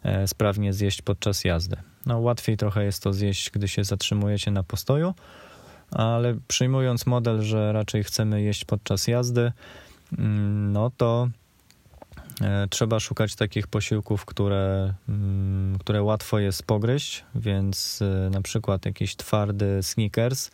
e, 0.02 0.28
sprawnie 0.28 0.72
zjeść 0.72 1.02
podczas 1.02 1.44
jazdy. 1.44 1.76
No 2.06 2.18
łatwiej 2.18 2.56
trochę 2.56 2.84
jest 2.84 3.02
to 3.02 3.12
zjeść, 3.12 3.50
gdy 3.50 3.68
się 3.68 3.84
zatrzymujecie 3.84 4.50
na 4.50 4.62
postoju, 4.62 5.14
ale 5.90 6.36
przyjmując 6.48 7.06
model, 7.06 7.42
że 7.42 7.72
raczej 7.72 8.04
chcemy 8.04 8.42
jeść 8.42 8.64
podczas 8.64 9.06
jazdy, 9.06 9.52
mm, 10.18 10.72
no 10.72 10.90
to 10.96 11.28
trzeba 12.70 13.00
szukać 13.00 13.34
takich 13.34 13.66
posiłków, 13.66 14.24
które, 14.24 14.94
mm, 15.08 15.78
które 15.78 16.02
łatwo 16.02 16.38
jest 16.38 16.62
pogryźć, 16.62 17.24
więc 17.34 18.02
e, 18.02 18.30
na 18.30 18.42
przykład 18.42 18.84
jakiś 18.86 19.16
twardy 19.16 19.82
sneakers, 19.82 20.50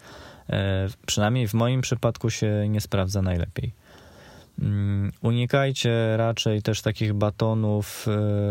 e, 0.50 0.88
przynajmniej 1.06 1.48
w 1.48 1.54
moim 1.54 1.80
przypadku 1.80 2.30
się 2.30 2.66
nie 2.68 2.80
sprawdza 2.80 3.22
najlepiej. 3.22 3.72
Mm, 4.58 5.12
unikajcie 5.22 6.16
raczej 6.16 6.62
też 6.62 6.82
takich 6.82 7.14
batonów, 7.14 8.06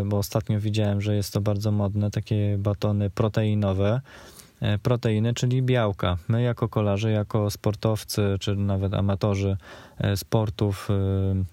bo 0.06 0.18
ostatnio 0.18 0.60
widziałem, 0.60 1.02
że 1.02 1.16
jest 1.16 1.34
to 1.34 1.42
bardzo 1.42 1.72
modne, 1.72 2.12
takie 2.12 2.58
batony 2.58 3.10
proteinowe, 3.10 4.02
E, 4.02 4.35
proteiny, 4.84 5.34
czyli 5.34 5.62
białka. 5.62 6.18
My 6.28 6.42
jako 6.42 6.70
kolarze, 6.70 7.12
jako 7.12 7.50
sportowcy, 7.52 8.38
czy 8.40 8.56
nawet 8.56 8.94
amatorzy 8.94 9.58
e, 9.98 10.18
sportów 10.18 10.90
e, 10.90 10.94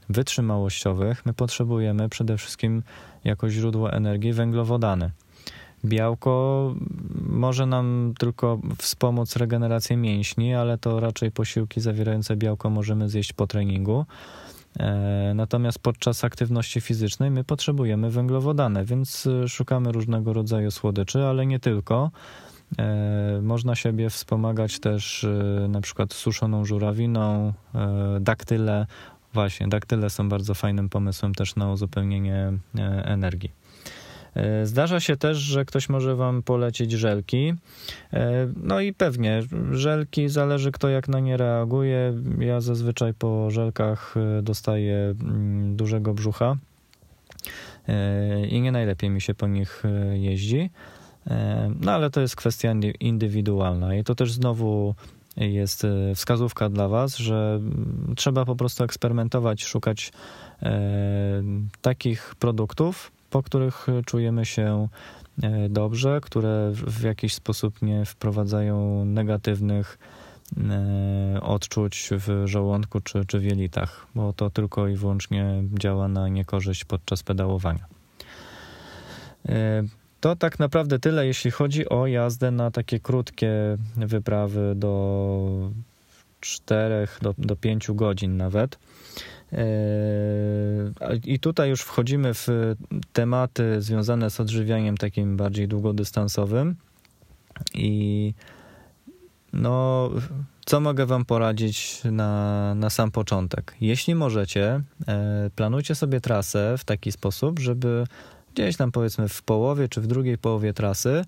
wytrzymałościowych, 0.09 1.27
my 1.27 1.33
potrzebujemy 1.33 2.09
przede 2.09 2.37
wszystkim 2.37 2.83
jako 3.25 3.51
źródło 3.51 3.93
energii 3.93 4.33
węglowodany. 4.33 5.11
Białko 5.85 6.75
może 7.27 7.67
nam 7.67 8.15
tylko 8.19 8.61
wspomóc 8.79 9.37
regenerację 9.37 9.97
mięśni, 9.97 10.55
ale 10.55 10.79
to 10.79 11.01
raczej 11.01 11.31
posiłki 11.31 11.81
zawierające 11.81 12.37
białko 12.37 12.71
możemy 12.71 13.09
zjeść 13.09 13.33
po 13.33 13.47
treningu. 13.47 14.07
Natomiast 15.35 15.79
podczas 15.79 16.25
aktywności 16.25 16.81
fizycznej 16.81 17.31
my 17.31 17.45
potrzebujemy 17.45 18.11
węglowodany, 18.11 18.85
więc 18.85 19.29
szukamy 19.49 19.93
różnego 19.93 20.33
rodzaju 20.33 20.71
słodyczy, 20.71 21.25
ale 21.25 21.47
nie 21.47 21.61
tylko. 21.61 22.11
Można 23.43 23.75
siebie 23.75 24.11
wspomagać 24.11 24.81
też 24.81 25.27
na 25.69 25.81
przykład 25.81 26.15
suszoną 26.15 26.65
żurawiną, 26.65 27.53
daktyle. 28.21 28.87
Właśnie, 29.35 29.69
daktyle 29.69 30.11
są 30.11 30.29
bardzo 30.29 30.55
fajnym 30.55 30.89
pomysłem 30.89 31.35
też 31.35 31.57
na 31.57 31.73
uzupełnienie 31.73 32.53
energii. 33.05 33.51
E, 34.35 34.67
zdarza 34.67 35.01
się 35.01 35.17
też, 35.17 35.39
że 35.39 35.65
ktoś 35.65 35.89
może 35.89 36.17
wam 36.17 36.43
polecić 36.43 36.93
żelki. 36.93 37.55
E, 38.13 38.49
no 38.57 38.81
i 38.81 38.93
pewnie, 38.93 39.43
żelki 39.71 40.29
zależy 40.29 40.73
kto 40.73 40.89
jak 40.89 41.09
na 41.09 41.21
nie 41.21 41.37
reaguje. 41.37 42.15
Ja 42.39 42.61
zazwyczaj 42.61 43.15
po 43.15 43.51
żelkach 43.51 44.15
e, 44.39 44.43
dostaję 44.43 44.97
mm, 44.97 45.77
dużego 45.77 46.15
brzucha 46.15 46.57
i 48.49 48.61
nie 48.61 48.73
najlepiej 48.73 49.11
mi 49.11 49.21
się 49.21 49.35
po 49.35 49.47
nich 49.47 49.83
jeździ. 50.13 50.71
No 51.81 51.93
ale 51.93 52.11
to 52.11 52.21
jest 52.21 52.37
kwestia 52.37 52.75
indywidualna 53.01 53.95
i 53.95 54.05
to 54.05 54.15
też 54.15 54.33
znowu 54.33 54.95
jest 55.37 55.87
wskazówka 56.15 56.69
dla 56.69 56.89
Was, 56.89 57.17
że 57.17 57.55
mm, 57.61 58.15
trzeba 58.17 58.45
po 58.45 58.57
prostu 58.57 58.85
eksperymentować, 58.85 59.65
szukać 59.65 60.13
takich 61.83 62.35
produktów, 62.39 63.13
po 63.31 63.43
których 63.43 63.87
czujemy 64.07 64.47
się 64.47 64.89
e, 65.43 65.69
dobrze, 65.69 66.21
które 66.23 66.71
w 66.73 67.03
jakiś 67.03 67.35
sposób 67.35 67.83
nie 67.83 68.05
wprowadzają 68.05 69.05
negatywnych 69.05 69.99
e, 70.57 71.41
odczuć 71.43 72.11
w 72.11 72.43
żołądku 72.47 73.01
czy, 73.01 73.25
czy 73.25 73.39
w 73.39 73.45
jelitach, 73.45 74.07
bo 74.15 74.33
to 74.33 74.51
tylko 74.51 74.89
i 74.89 74.97
wyłącznie 74.97 75.63
działa 75.79 76.09
na 76.09 76.29
niekorzyść 76.29 76.85
podczas 76.85 77.23
pedałowania. 77.23 77.87
To 80.23 80.37
tak 80.37 80.59
naprawdę 80.59 80.99
tyle, 80.99 81.27
jeśli 81.27 81.51
chodzi 81.51 81.89
o 81.89 82.07
jazdę 82.07 82.51
na 82.51 82.71
takie 82.71 83.01
krótkie 83.01 83.51
wyprawy 83.97 84.73
do 84.77 85.71
4 86.41 87.09
do, 87.23 87.35
do 87.39 87.57
5 87.57 87.91
godzin 87.95 88.37
nawet. 88.37 88.79
Eee, 89.53 89.61
I 91.25 91.39
tutaj 91.39 91.71
już 91.71 91.81
wchodzimy 91.81 92.35
w 92.35 92.49
tematy 93.13 93.83
związane 93.83 94.31
z 94.31 94.41
odżywianiem 94.41 94.97
takim 94.97 95.37
bardziej 95.37 95.69
długodystansowym. 95.69 96.77
I 97.75 98.35
no, 99.53 100.11
co 100.65 100.81
mogę 100.81 101.07
Wam 101.07 101.25
poradzić 101.25 102.01
na, 102.05 102.75
na 102.75 102.91
sam 102.91 103.11
początek? 103.11 103.75
Jeśli 103.81 104.15
możecie, 104.15 104.81
e, 105.09 105.51
planujcie 105.57 105.95
sobie 105.95 106.21
trasę 106.21 106.75
w 106.79 106.85
taki 106.85 107.13
sposób, 107.13 107.59
żeby 107.59 108.05
gdzieś 108.55 108.77
tam 108.77 108.93
powiedzmy 108.93 109.29
w 109.29 109.43
połowie 109.43 109.89
czy 109.89 110.01
w 110.01 110.07
drugiej 110.07 110.39
połowie 110.39 110.73
trasy 110.73 111.25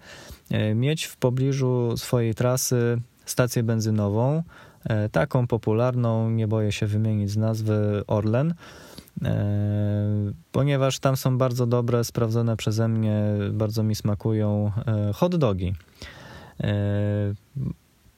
e, 0.51 0.75
mieć 0.75 1.05
w 1.05 1.17
pobliżu 1.17 1.97
swojej 1.97 2.35
trasy 2.35 2.99
stację 3.27 3.63
benzynową, 3.63 4.43
E, 4.85 5.09
taką 5.09 5.47
popularną, 5.47 6.31
nie 6.31 6.49
boję 6.49 6.73
się 6.73 6.87
wymienić 6.87 7.31
z 7.31 7.37
nazwy 7.37 8.03
Orlen, 8.07 8.55
e, 9.23 9.35
ponieważ 10.53 10.99
tam 10.99 11.17
są 11.17 11.39
bardzo 11.39 11.67
dobre, 11.67 12.05
sprawdzone 12.05 12.57
przeze 12.57 12.89
mnie, 12.89 13.23
bardzo 13.53 13.83
mi 13.83 13.95
smakują 13.95 14.73
hot 15.15 15.37
dogi. 15.37 15.75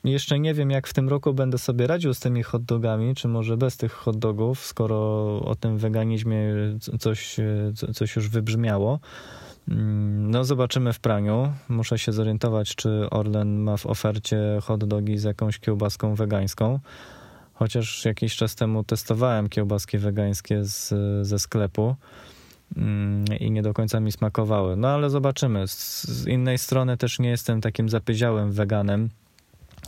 Jeszcze 0.06 0.38
nie 0.38 0.54
wiem, 0.54 0.70
jak 0.70 0.86
w 0.86 0.92
tym 0.92 1.08
roku 1.08 1.34
będę 1.34 1.58
sobie 1.58 1.86
radził 1.86 2.14
z 2.14 2.20
tymi 2.20 2.42
hot 2.42 2.62
dogami, 2.62 3.14
czy 3.14 3.28
może 3.28 3.56
bez 3.56 3.76
tych 3.76 3.92
hot 3.92 4.18
dogów, 4.18 4.64
skoro 4.64 4.96
o 5.40 5.54
tym 5.54 5.78
weganizmie 5.78 6.38
coś, 7.00 7.36
coś 7.94 8.16
już 8.16 8.28
wybrzmiało. 8.28 9.00
Mm, 9.68 10.30
no, 10.30 10.44
zobaczymy 10.44 10.92
w 10.92 11.00
praniu. 11.00 11.52
Muszę 11.68 11.98
się 11.98 12.12
zorientować, 12.12 12.74
czy 12.74 13.10
Orlen 13.10 13.58
ma 13.58 13.76
w 13.76 13.86
ofercie 13.86 14.38
hot 14.62 14.84
dogi 14.84 15.18
z 15.18 15.24
jakąś 15.24 15.58
kiełbaską 15.58 16.14
wegańską. 16.14 16.80
Chociaż 17.54 18.04
jakiś 18.04 18.36
czas 18.36 18.54
temu 18.54 18.84
testowałem 18.84 19.48
kiełbaski 19.48 19.98
wegańskie 19.98 20.64
z, 20.64 20.94
ze 21.26 21.38
sklepu 21.38 21.96
mm, 22.76 23.24
i 23.40 23.50
nie 23.50 23.62
do 23.62 23.74
końca 23.74 24.00
mi 24.00 24.12
smakowały. 24.12 24.76
No 24.76 24.88
ale 24.88 25.10
zobaczymy. 25.10 25.68
Z 25.68 26.26
innej 26.26 26.58
strony 26.58 26.96
też 26.96 27.18
nie 27.18 27.28
jestem 27.28 27.60
takim 27.60 27.88
zapyziałym 27.88 28.52
weganem, 28.52 29.10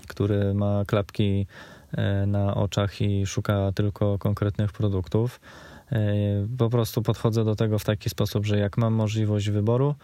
który 0.08 0.54
ma 0.54 0.84
klapki 0.86 1.46
e, 1.92 2.26
na 2.26 2.54
oczach 2.54 3.00
i 3.00 3.26
szuka 3.26 3.72
tylko 3.74 4.18
konkretnych 4.18 4.72
produktów. 4.72 5.40
E, 5.92 5.98
po 6.58 6.70
prostu 6.70 7.02
podchodzę 7.02 7.44
do 7.44 7.56
tego 7.56 7.78
w 7.78 7.84
taki 7.84 8.10
sposób, 8.10 8.46
że 8.46 8.58
jak 8.58 8.76
mam 8.78 8.94
możliwość 8.94 9.50
wyboru, 9.50 9.94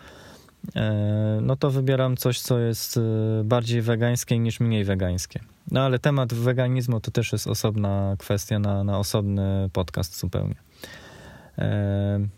e, 0.77 1.39
no 1.43 1.57
to 1.57 1.71
wybieram 1.71 2.17
coś, 2.17 2.41
co 2.41 2.59
jest 2.59 3.01
bardziej 3.45 3.83
wegańskie 3.83 4.39
niż 4.39 4.61
mniej 4.61 4.85
wegańskie. 4.85 5.41
No 5.71 5.81
ale 5.81 5.99
temat 5.99 6.35
weganizmu 6.35 7.01
to 7.01 7.11
też 7.11 7.33
jest 7.33 7.47
osobna 7.47 8.17
kwestia 8.19 8.59
na, 8.59 8.85
na 8.85 8.99
osobny 8.99 9.71
podcast 9.73 10.19
zupełnie. 10.19 10.55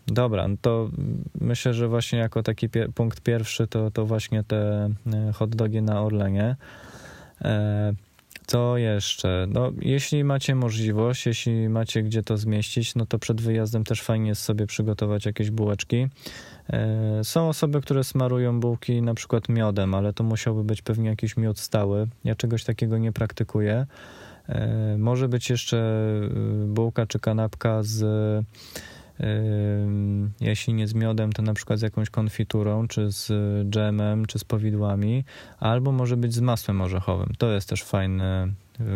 Dobra, 0.07 0.47
no 0.47 0.55
to 0.61 0.89
myślę, 1.41 1.73
że 1.73 1.87
właśnie 1.87 2.19
jako 2.19 2.43
taki 2.43 2.69
punkt 2.95 3.21
pierwszy 3.21 3.67
to, 3.67 3.91
to 3.91 4.05
właśnie 4.05 4.43
te 4.43 4.89
hot 5.33 5.55
dogi 5.55 5.81
na 5.81 6.01
Orlenie. 6.01 6.55
Co 8.47 8.77
jeszcze? 8.77 9.47
No, 9.49 9.71
jeśli 9.81 10.23
macie 10.23 10.55
możliwość, 10.55 11.25
jeśli 11.25 11.69
macie 11.69 12.03
gdzie 12.03 12.23
to 12.23 12.37
zmieścić, 12.37 12.95
no 12.95 13.05
to 13.05 13.19
przed 13.19 13.41
wyjazdem 13.41 13.83
też 13.83 14.01
fajnie 14.01 14.29
jest 14.29 14.41
sobie 14.41 14.67
przygotować 14.67 15.25
jakieś 15.25 15.51
bułeczki. 15.51 16.07
E, 16.69 17.23
są 17.23 17.49
osoby, 17.49 17.81
które 17.81 18.03
smarują 18.03 18.59
bułki 18.59 19.01
na 19.01 19.13
przykład 19.13 19.49
miodem, 19.49 19.93
ale 19.93 20.13
to 20.13 20.23
musiałby 20.23 20.63
być 20.63 20.81
pewnie 20.81 21.09
jakiś 21.09 21.37
miód 21.37 21.59
stały. 21.59 22.07
Ja 22.23 22.35
czegoś 22.35 22.63
takiego 22.63 22.97
nie 22.97 23.11
praktykuję. 23.11 23.85
E, 24.49 24.97
może 24.97 25.29
być 25.29 25.49
jeszcze 25.49 26.03
bułka 26.67 27.05
czy 27.05 27.19
kanapka 27.19 27.83
z 27.83 28.05
jeśli 30.39 30.73
nie 30.73 30.87
z 30.87 30.93
miodem, 30.93 31.33
to 31.33 31.41
na 31.41 31.53
przykład 31.53 31.79
z 31.79 31.81
jakąś 31.81 32.09
konfiturą, 32.09 32.87
czy 32.87 33.11
z 33.11 33.31
dżemem, 33.69 34.25
czy 34.25 34.39
z 34.39 34.43
powidłami, 34.43 35.23
albo 35.59 35.91
może 35.91 36.17
być 36.17 36.33
z 36.33 36.39
masłem 36.39 36.81
orzechowym. 36.81 37.33
To 37.37 37.51
jest 37.51 37.69
też 37.69 37.83
fajny, 37.83 38.53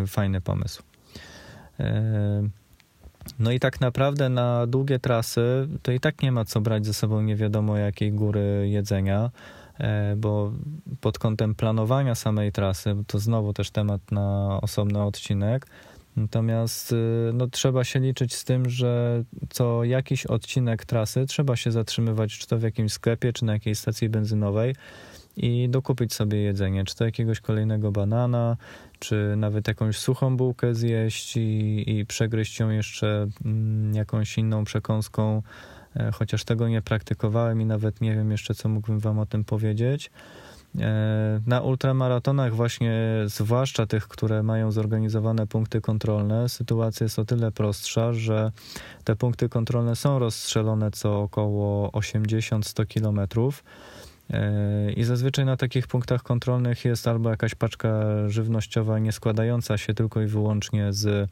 fajny 0.07 0.41
pomysł. 0.41 0.83
No 3.39 3.51
i 3.51 3.59
tak 3.59 3.81
naprawdę 3.81 4.29
na 4.29 4.67
długie 4.67 4.99
trasy 4.99 5.67
to 5.81 5.91
i 5.91 5.99
tak 5.99 6.21
nie 6.21 6.31
ma 6.31 6.45
co 6.45 6.61
brać 6.61 6.85
ze 6.85 6.93
sobą 6.93 7.21
nie 7.21 7.35
wiadomo 7.35 7.77
jakiej 7.77 8.11
góry 8.11 8.67
jedzenia, 8.69 9.31
e, 9.79 10.15
bo 10.15 10.51
pod 11.01 11.19
kątem 11.19 11.55
planowania 11.55 12.15
samej 12.15 12.51
trasy, 12.51 12.95
to 13.07 13.19
znowu 13.19 13.53
też 13.53 13.71
temat 13.71 14.11
na 14.11 14.59
osobny 14.61 15.03
odcinek, 15.03 15.67
Natomiast 16.15 16.91
y, 16.91 16.95
no, 17.33 17.47
trzeba 17.47 17.83
się 17.83 17.99
liczyć 17.99 18.35
z 18.35 18.43
tym, 18.43 18.69
że 18.69 19.23
co 19.49 19.83
jakiś 19.83 20.25
odcinek 20.25 20.85
trasy 20.85 21.25
trzeba 21.25 21.55
się 21.55 21.71
zatrzymywać, 21.71 22.37
czy 22.37 22.47
to 22.47 22.57
w 22.57 22.61
jakimś 22.61 22.93
sklepie, 22.93 23.33
czy 23.33 23.45
na 23.45 23.53
jakiejś 23.53 23.77
stacji 23.77 24.09
benzynowej 24.09 24.75
i 25.37 25.69
dokupić 25.69 26.13
sobie 26.13 26.37
jedzenie, 26.37 26.83
czy 26.83 26.95
to 26.95 27.05
jakiegoś 27.05 27.39
kolejnego 27.39 27.91
banana, 27.91 28.57
czy 28.99 29.33
nawet 29.37 29.67
jakąś 29.67 29.97
suchą 29.97 30.37
bułkę 30.37 30.75
zjeść 30.75 31.37
i, 31.37 31.83
i 31.87 32.05
przegryźć 32.05 32.59
ją 32.59 32.69
jeszcze 32.69 33.27
mm, 33.45 33.95
jakąś 33.95 34.37
inną 34.37 34.63
przekąską, 34.63 35.41
e, 35.95 36.11
chociaż 36.11 36.43
tego 36.43 36.67
nie 36.67 36.81
praktykowałem 36.81 37.61
i 37.61 37.65
nawet 37.65 38.01
nie 38.01 38.15
wiem 38.15 38.31
jeszcze, 38.31 38.55
co 38.55 38.69
mógłbym 38.69 38.99
Wam 38.99 39.19
o 39.19 39.25
tym 39.25 39.43
powiedzieć. 39.43 40.11
E, 40.79 41.41
na 41.47 41.61
ultramaratonach 41.61 42.55
właśnie, 42.55 42.93
zwłaszcza 43.25 43.85
tych, 43.85 44.07
które 44.07 44.43
mają 44.43 44.71
zorganizowane 44.71 45.47
punkty 45.47 45.81
kontrolne, 45.81 46.49
sytuacja 46.49 47.03
jest 47.03 47.19
o 47.19 47.25
tyle 47.25 47.51
prostsza, 47.51 48.13
że 48.13 48.51
te 49.03 49.15
punkty 49.15 49.49
kontrolne 49.49 49.95
są 49.95 50.19
rozstrzelone 50.19 50.91
co 50.91 51.21
około 51.21 51.89
80-100 51.89 52.87
kilometrów. 52.87 53.63
E, 54.29 54.91
i 54.91 55.03
zazwyczaj 55.03 55.45
na 55.45 55.57
takich 55.57 55.87
punktach 55.87 56.23
kontrolnych 56.23 56.85
jest 56.85 57.07
albo 57.07 57.29
jakaś 57.29 57.55
paczka 57.55 58.03
żywnościowa 58.27 58.99
nie 58.99 59.11
składająca 59.11 59.77
się 59.77 59.93
tylko 59.93 60.21
i 60.21 60.27
wyłącznie 60.27 60.93
z 60.93 61.29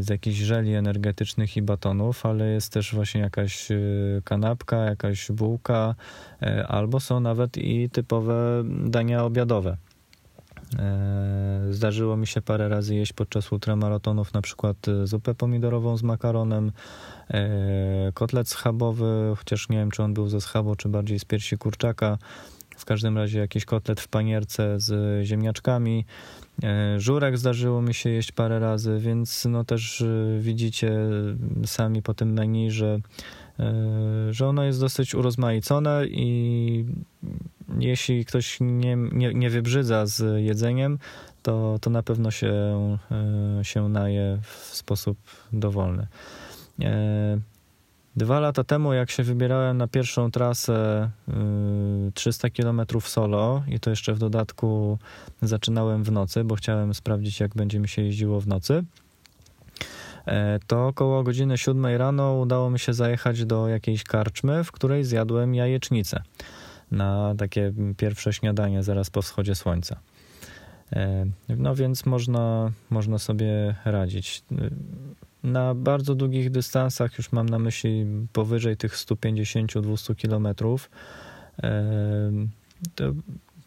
z 0.00 0.10
jakichś 0.10 0.38
żeli 0.38 0.74
energetycznych 0.74 1.56
i 1.56 1.62
batonów, 1.62 2.26
ale 2.26 2.46
jest 2.46 2.72
też 2.72 2.94
właśnie 2.94 3.20
jakaś 3.20 3.70
e, 3.70 3.76
kanapka, 4.24 4.76
jakaś 4.76 5.32
bułka, 5.32 5.94
e, 6.42 6.66
albo 6.66 7.00
są 7.00 7.20
nawet 7.20 7.58
i 7.58 7.90
typowe 7.90 8.62
dania 8.64 9.24
obiadowe. 9.24 9.76
E, 10.78 11.66
zdarzyło 11.70 12.16
mi 12.16 12.26
się 12.26 12.42
parę 12.42 12.68
razy 12.68 12.94
jeść 12.94 13.12
podczas 13.12 13.52
ultramaratonów 13.52 14.32
na 14.32 14.42
przykład 14.42 14.76
zupę 15.04 15.34
pomidorową 15.34 15.96
z 15.96 16.02
makaronem, 16.02 16.72
kotlet 18.14 18.48
schabowy, 18.48 19.34
chociaż 19.36 19.68
nie 19.68 19.76
wiem 19.76 19.90
czy 19.90 20.02
on 20.02 20.14
był 20.14 20.28
ze 20.28 20.40
schabu, 20.40 20.76
czy 20.76 20.88
bardziej 20.88 21.18
z 21.18 21.24
piersi 21.24 21.58
kurczaka. 21.58 22.18
W 22.76 22.84
każdym 22.84 23.18
razie 23.18 23.38
jakiś 23.38 23.64
kotlet 23.64 24.00
w 24.00 24.08
panierce 24.08 24.80
z 24.80 25.24
ziemniaczkami. 25.26 26.04
E, 26.62 27.00
żurek 27.00 27.38
zdarzyło 27.38 27.82
mi 27.82 27.94
się 27.94 28.10
jeść 28.10 28.32
parę 28.32 28.58
razy, 28.58 28.98
więc 28.98 29.44
no 29.44 29.64
też 29.64 30.02
e, 30.02 30.38
widzicie 30.40 30.92
sami 31.66 32.02
po 32.02 32.14
tym 32.14 32.32
menu, 32.32 32.70
że, 32.70 32.98
e, 33.58 33.72
że 34.30 34.46
ono 34.46 34.64
jest 34.64 34.80
dosyć 34.80 35.14
urozmaicone 35.14 36.06
i 36.06 36.84
jeśli 37.78 38.24
ktoś 38.24 38.58
nie, 38.60 38.96
nie, 38.96 39.34
nie 39.34 39.50
wybrzydza 39.50 40.06
z 40.06 40.42
jedzeniem, 40.44 40.98
to, 41.42 41.78
to 41.80 41.90
na 41.90 42.02
pewno 42.02 42.30
się, 42.30 42.52
się 43.62 43.88
naje 43.88 44.38
w 44.42 44.74
sposób 44.74 45.18
dowolny. 45.52 46.06
Dwa 48.20 48.40
lata 48.40 48.64
temu, 48.64 48.92
jak 48.92 49.10
się 49.10 49.22
wybierałem 49.22 49.76
na 49.76 49.88
pierwszą 49.88 50.30
trasę 50.30 51.10
300 52.14 52.50
km 52.50 52.82
solo 53.00 53.62
i 53.68 53.80
to 53.80 53.90
jeszcze 53.90 54.14
w 54.14 54.18
dodatku 54.18 54.98
zaczynałem 55.42 56.04
w 56.04 56.12
nocy, 56.12 56.44
bo 56.44 56.54
chciałem 56.54 56.94
sprawdzić, 56.94 57.40
jak 57.40 57.54
będzie 57.54 57.78
mi 57.78 57.88
się 57.88 58.02
jeździło 58.02 58.40
w 58.40 58.46
nocy, 58.46 58.84
e, 60.26 60.58
to 60.66 60.86
około 60.86 61.22
godziny 61.22 61.58
7 61.58 61.86
rano 61.86 62.34
udało 62.34 62.70
mi 62.70 62.78
się 62.78 62.94
zajechać 62.94 63.44
do 63.44 63.68
jakiejś 63.68 64.04
karczmy, 64.04 64.64
w 64.64 64.72
której 64.72 65.04
zjadłem 65.04 65.54
jajecznicę 65.54 66.22
na 66.90 67.34
takie 67.38 67.72
pierwsze 67.96 68.32
śniadanie 68.32 68.82
zaraz 68.82 69.10
po 69.10 69.22
wschodzie 69.22 69.54
słońca. 69.54 70.00
E, 70.92 71.26
no 71.48 71.74
więc 71.74 72.06
można, 72.06 72.70
można 72.90 73.18
sobie 73.18 73.74
radzić 73.84 74.42
na 75.42 75.74
bardzo 75.74 76.14
długich 76.14 76.50
dystansach, 76.50 77.18
już 77.18 77.32
mam 77.32 77.48
na 77.48 77.58
myśli 77.58 78.06
powyżej 78.32 78.76
tych 78.76 78.96
150-200 78.96 80.16
kilometrów, 80.16 80.90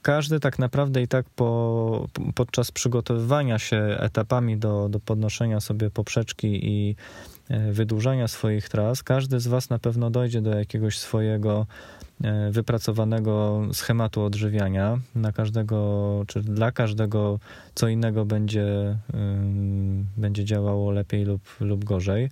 każdy 0.01 0.39
tak 0.39 0.59
naprawdę 0.59 1.01
i 1.01 1.07
tak 1.07 1.29
po, 1.29 2.07
podczas 2.35 2.71
przygotowywania 2.71 3.59
się 3.59 3.77
etapami 3.99 4.57
do, 4.57 4.89
do 4.89 4.99
podnoszenia 4.99 5.59
sobie 5.59 5.89
poprzeczki 5.89 6.67
i 6.67 6.95
wydłużania 7.71 8.27
swoich 8.27 8.69
tras, 8.69 9.03
każdy 9.03 9.39
z 9.39 9.47
Was 9.47 9.69
na 9.69 9.79
pewno 9.79 10.09
dojdzie 10.09 10.41
do 10.41 10.57
jakiegoś 10.57 10.99
swojego 10.99 11.65
E, 12.23 12.51
wypracowanego 12.51 13.61
schematu 13.73 14.21
odżywiania. 14.21 14.99
Na 15.15 15.31
każdego, 15.31 16.23
czy 16.27 16.41
dla 16.41 16.71
każdego 16.71 17.39
co 17.75 17.87
innego 17.87 18.25
będzie, 18.25 18.97
będzie 20.17 20.45
działało 20.45 20.91
lepiej 20.91 21.25
lub, 21.25 21.41
lub 21.59 21.85
gorzej. 21.85 22.29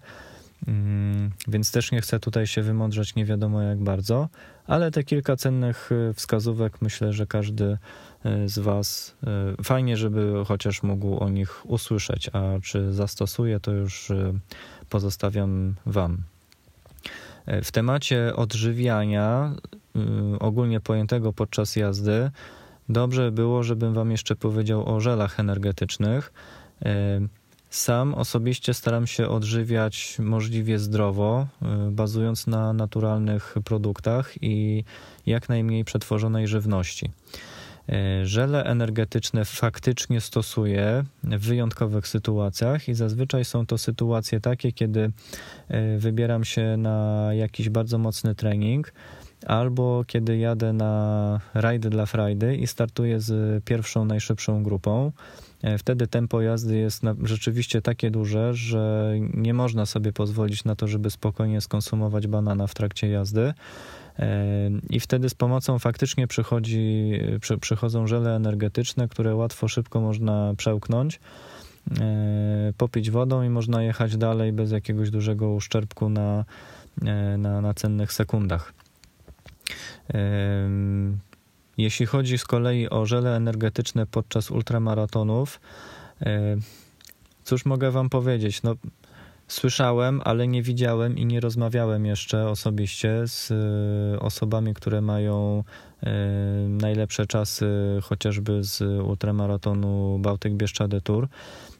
Więc 1.47 1.71
też 1.71 1.91
nie 1.91 2.01
chcę 2.01 2.19
tutaj 2.19 2.47
się 2.47 2.61
wymądrzeć 2.61 3.15
nie 3.15 3.25
wiadomo 3.25 3.61
jak 3.61 3.79
bardzo, 3.79 4.29
ale 4.67 4.91
te 4.91 5.03
kilka 5.03 5.35
cennych 5.35 5.89
e, 5.91 6.13
wskazówek 6.13 6.81
myślę, 6.81 7.13
że 7.13 7.27
każdy 7.27 7.77
e, 8.25 8.49
z 8.49 8.59
Was 8.59 9.15
fajnie, 9.63 9.97
żeby 9.97 10.33
chociaż 10.45 10.83
mógł 10.83 11.17
o 11.17 11.29
nich 11.29 11.65
usłyszeć, 11.65 12.29
a 12.33 12.41
czy 12.63 12.93
zastosuje, 12.93 13.59
to 13.59 13.71
już 13.71 14.11
pozostawiam 14.91 15.75
Wam. 15.85 16.23
W 17.47 17.71
temacie 17.71 18.35
odżywiania, 18.35 19.55
y, 20.35 20.39
ogólnie 20.39 20.79
pojętego 20.79 21.33
podczas 21.33 21.75
jazdy, 21.75 22.31
dobrze 22.89 23.31
było, 23.31 23.63
żebym 23.63 23.93
Wam 23.93 24.11
jeszcze 24.11 24.35
powiedział 24.35 24.95
o 24.95 24.99
żelach 24.99 25.39
energetycznych. 25.39 26.33
Y, 26.81 26.85
sam 27.69 28.13
osobiście 28.13 28.73
staram 28.73 29.07
się 29.07 29.27
odżywiać 29.27 30.17
możliwie 30.19 30.79
zdrowo, 30.79 31.47
y, 31.61 31.91
bazując 31.91 32.47
na 32.47 32.73
naturalnych 32.73 33.55
produktach 33.65 34.43
i 34.43 34.83
jak 35.25 35.49
najmniej 35.49 35.85
przetworzonej 35.85 36.47
żywności. 36.47 37.11
E, 37.91 38.25
żele 38.25 38.63
energetyczne 38.63 39.45
faktycznie 39.45 40.21
stosuję 40.21 41.03
w 41.23 41.47
wyjątkowych 41.47 42.07
sytuacjach 42.07 42.89
i 42.89 42.93
zazwyczaj 42.93 43.45
są 43.45 43.65
to 43.65 43.77
sytuacje 43.77 44.39
takie, 44.39 44.71
kiedy 44.71 45.11
e, 45.67 45.97
wybieram 45.97 46.43
się 46.43 46.77
na 46.77 47.29
jakiś 47.33 47.69
bardzo 47.69 47.97
mocny 47.97 48.35
trening 48.35 48.93
albo 49.47 50.03
kiedy 50.07 50.37
jadę 50.37 50.73
na 50.73 51.39
rajdy 51.53 51.89
dla 51.89 52.05
frajdy 52.05 52.55
i 52.55 52.67
startuję 52.67 53.19
z 53.19 53.63
pierwszą, 53.63 54.05
najszybszą 54.05 54.63
grupą. 54.63 55.11
E, 55.61 55.77
wtedy 55.77 56.07
tempo 56.07 56.41
jazdy 56.41 56.77
jest 56.77 57.03
rzeczywiście 57.23 57.81
takie 57.81 58.11
duże, 58.11 58.53
że 58.53 59.13
nie 59.33 59.53
można 59.53 59.85
sobie 59.85 60.13
pozwolić 60.13 60.63
na 60.63 60.75
to, 60.75 60.87
żeby 60.87 61.09
spokojnie 61.09 61.61
skonsumować 61.61 62.27
banana 62.27 62.67
w 62.67 62.73
trakcie 62.73 63.09
jazdy. 63.09 63.53
I 64.89 64.99
wtedy 64.99 65.29
z 65.29 65.33
pomocą 65.33 65.79
faktycznie 65.79 66.27
przychodzi, 66.27 67.11
przy, 67.41 67.57
przychodzą 67.57 68.07
żele 68.07 68.35
energetyczne, 68.35 69.07
które 69.07 69.35
łatwo, 69.35 69.67
szybko 69.67 70.01
można 70.01 70.53
przełknąć, 70.57 71.19
e, 71.99 72.73
popić 72.77 73.11
wodą 73.11 73.43
i 73.43 73.49
można 73.49 73.83
jechać 73.83 74.17
dalej 74.17 74.53
bez 74.53 74.71
jakiegoś 74.71 75.09
dużego 75.09 75.49
uszczerbku 75.49 76.09
na, 76.09 76.45
e, 77.05 77.37
na, 77.37 77.61
na 77.61 77.73
cennych 77.73 78.13
sekundach. 78.13 78.73
Jeśli 81.77 82.05
chodzi 82.05 82.37
z 82.37 82.45
kolei 82.45 82.89
o 82.89 83.05
żele 83.05 83.35
energetyczne 83.35 84.05
podczas 84.05 84.51
ultramaratonów, 84.51 85.59
e, 86.21 86.57
cóż 87.43 87.65
mogę 87.65 87.91
Wam 87.91 88.09
powiedzieć? 88.09 88.63
No, 88.63 88.75
Słyszałem, 89.51 90.21
ale 90.25 90.47
nie 90.47 90.63
widziałem 90.63 91.17
i 91.17 91.25
nie 91.25 91.39
rozmawiałem 91.39 92.05
jeszcze 92.05 92.49
osobiście 92.49 93.27
z 93.27 93.51
e, 93.51 94.19
osobami, 94.19 94.73
które 94.73 95.01
mają 95.01 95.63
e, 96.03 96.11
najlepsze 96.69 97.25
czasy, 97.25 97.65
chociażby 98.01 98.63
z 98.63 98.81
ultramaratonu 98.81 100.19
Bałtyk 100.19 100.53
Bieszczady 100.53 101.01
Tour. 101.01 101.27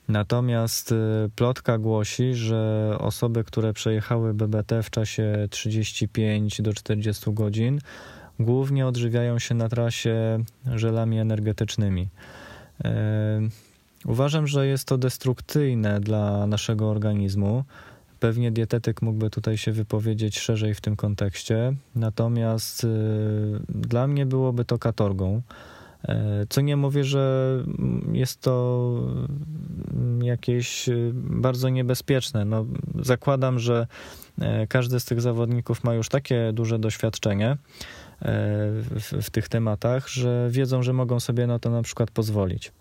Natomiast 0.08 0.92
e, 0.92 0.96
plotka 1.36 1.78
głosi, 1.78 2.36
że 2.36 2.96
osoby, 3.00 3.44
które 3.44 3.74
przejechały 3.74 4.34
BBT 4.34 4.84
w 4.84 4.90
czasie 4.90 5.48
35 5.50 6.62
do 6.62 6.74
40 6.74 7.34
godzin, 7.34 7.80
głównie 8.40 8.88
odżywiają 8.88 9.40
się 9.40 9.56
na 9.56 9.70
trasie 9.70 10.44
żelami 10.76 11.20
energetycznymi. 11.20 12.10
Uważam, 14.06 14.48
że 14.48 14.68
jest 14.68 14.88
to 14.88 14.98
destrukcyjne 14.98 16.00
dla 16.00 16.48
naszego 16.48 16.90
organizmu. 16.90 17.64
Pewnie 18.20 18.52
dietetyk 18.52 19.02
mógłby 19.02 19.30
tutaj 19.30 19.58
się 19.58 19.72
wypowiedzieć 19.72 20.40
szerzej 20.40 20.74
w 20.74 20.82
tym 20.82 20.96
kontekście, 20.96 21.74
natomiast 21.96 22.84
y, 22.84 22.88
dla 23.70 24.08
mnie 24.08 24.26
byłoby 24.26 24.66
to 24.66 24.80
katorgą. 24.80 25.42
E, 26.04 26.46
co 26.50 26.62
nie 26.62 26.78
mówię, 26.78 27.04
że 27.04 27.58
jest 28.12 28.42
to 28.42 28.98
mm, 29.94 30.24
jakieś 30.24 30.90
y, 30.90 31.12
bardzo 31.14 31.70
niebezpieczne. 31.70 32.46
No, 32.46 32.66
zakładam, 33.00 33.60
że 33.60 33.88
każdy 34.70 35.00
z 35.00 35.06
tych 35.06 35.22
zawodników 35.22 35.84
ma 35.84 35.94
już 35.94 36.10
takie 36.10 36.54
duże 36.54 36.80
doświadczenie 36.80 37.58
w, 38.22 39.20
w 39.22 39.30
tych 39.30 39.50
tematach, 39.50 40.08
że 40.08 40.48
wiedzą, 40.52 40.84
że 40.84 40.94
mogą 40.94 41.20
sobie 41.20 41.48
na 41.48 41.60
to 41.60 41.70
na 41.70 41.82
przykład 41.82 42.12
pozwolić. 42.12 42.72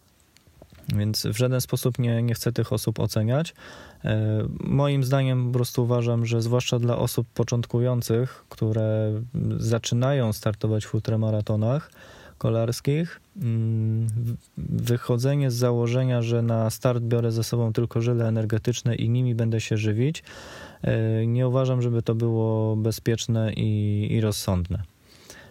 Więc 0.88 1.27
w 1.27 1.37
żaden 1.37 1.61
sposób 1.61 1.99
nie, 1.99 2.23
nie 2.23 2.35
chcę 2.35 2.53
tych 2.53 2.73
osób 2.73 3.01
oceniać. 3.01 3.55
E, 4.05 4.47
moim 4.61 5.05
zdaniem 5.05 5.47
po 5.47 5.53
prostu 5.53 5.83
uważam, 5.83 6.27
że 6.27 6.43
zwłaszcza 6.43 6.79
dla 6.79 6.99
osób 6.99 7.27
początkujących, 7.35 8.45
które 8.49 9.12
zaczynają 9.57 10.33
startować 10.33 10.87
w 10.87 10.95
ultramaratonach 10.95 11.90
kolarskich, 12.38 13.21
mm, 13.37 14.07
wychodzenie 14.59 15.51
z 15.51 15.55
założenia, 15.55 16.23
że 16.23 16.43
na 16.43 16.71
start 16.71 17.03
biorę 17.03 17.33
ze 17.33 17.45
sobą 17.45 17.73
tylko 17.73 18.01
żyle 18.01 18.29
energetyczne 18.29 18.95
i 18.95 19.09
nimi 19.09 19.35
będę 19.35 19.61
się 19.61 19.77
żywić, 19.77 20.23
e, 20.83 21.27
nie 21.27 21.49
uważam, 21.49 21.83
żeby 21.83 22.03
to 22.03 22.14
było 22.14 22.77
bezpieczne 22.77 23.53
i, 23.53 24.09
i 24.11 24.21
rozsądne. 24.21 24.83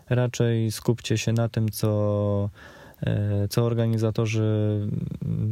Raczej 0.09 0.71
skupcie 0.71 1.17
się 1.17 1.33
na 1.33 1.49
tym, 1.49 1.69
co 1.69 2.49
co 3.49 3.65
organizatorzy 3.65 4.79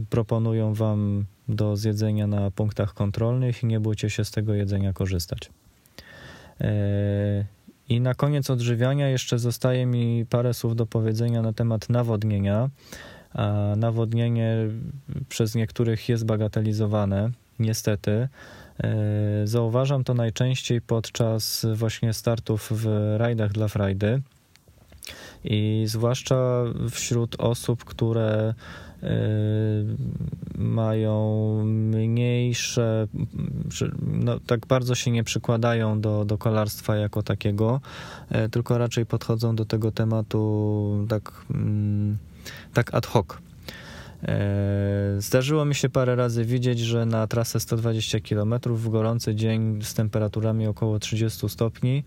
proponują 0.10 0.74
Wam 0.74 1.26
do 1.48 1.78
zjedzenia 1.78 2.28
na 2.28 2.52
punktach 2.52 2.94
kontrolnych 2.94 3.64
i 3.64 3.66
nie 3.66 3.80
bójcie 3.80 4.10
się 4.10 4.26
z 4.26 4.32
tego 4.32 4.54
jedzenia 4.54 4.94
korzystać. 4.94 5.50
E, 6.62 7.46
I 7.90 8.02
na 8.02 8.14
koniec 8.14 8.50
odżywiania 8.50 9.10
jeszcze 9.10 9.40
zostaje 9.40 9.86
mi 9.86 10.26
parę 10.30 10.54
słów 10.54 10.76
do 10.76 10.86
powiedzenia 10.86 11.42
na 11.42 11.54
temat 11.54 11.90
nawodnienia. 11.90 12.70
A 13.34 13.74
nawodnienie 13.78 14.56
przez 15.30 15.56
niektórych 15.56 16.10
jest 16.10 16.26
bagatelizowane, 16.26 17.30
niestety. 17.60 18.12
E, 18.12 18.28
zauważam 19.44 20.04
to 20.04 20.14
najczęściej 20.14 20.82
podczas 20.82 21.66
właśnie 21.74 22.14
startów 22.14 22.70
w 22.72 23.16
rajdach 23.18 23.52
dla 23.52 23.68
frajdy 23.68 24.22
i 25.44 25.84
zwłaszcza 25.88 26.64
wśród 26.92 27.36
osób, 27.40 27.86
które 27.86 28.54
y, 29.04 29.08
mają 30.58 31.64
mniejsze, 31.66 33.08
no, 34.02 34.40
tak 34.40 34.66
bardzo 34.66 34.96
się 34.96 35.12
nie 35.12 35.24
przykładają 35.24 36.02
do, 36.02 36.26
do 36.26 36.38
kolarstwa 36.38 36.96
jako 36.96 37.24
takiego, 37.24 37.82
y, 38.46 38.50
tylko 38.50 38.78
raczej 38.78 39.06
podchodzą 39.06 39.56
do 39.56 39.66
tego 39.66 39.92
tematu 39.92 41.06
tak, 41.10 41.32
mm, 41.52 42.18
tak 42.74 42.94
ad 42.94 43.06
hoc. 43.06 43.28
Y, 43.28 45.22
zdarzyło 45.22 45.66
mi 45.66 45.76
się 45.76 45.90
parę 45.90 46.16
razy 46.16 46.46
widzieć, 46.46 46.80
że 46.80 47.06
na 47.06 47.28
trasę 47.28 47.60
120 47.60 48.20
km 48.20 48.54
w 48.66 48.90
gorący 48.90 49.36
dzień 49.36 49.82
z 49.84 49.94
temperaturami 49.94 50.68
około 50.68 51.00
30 51.00 51.50
stopni 51.50 52.04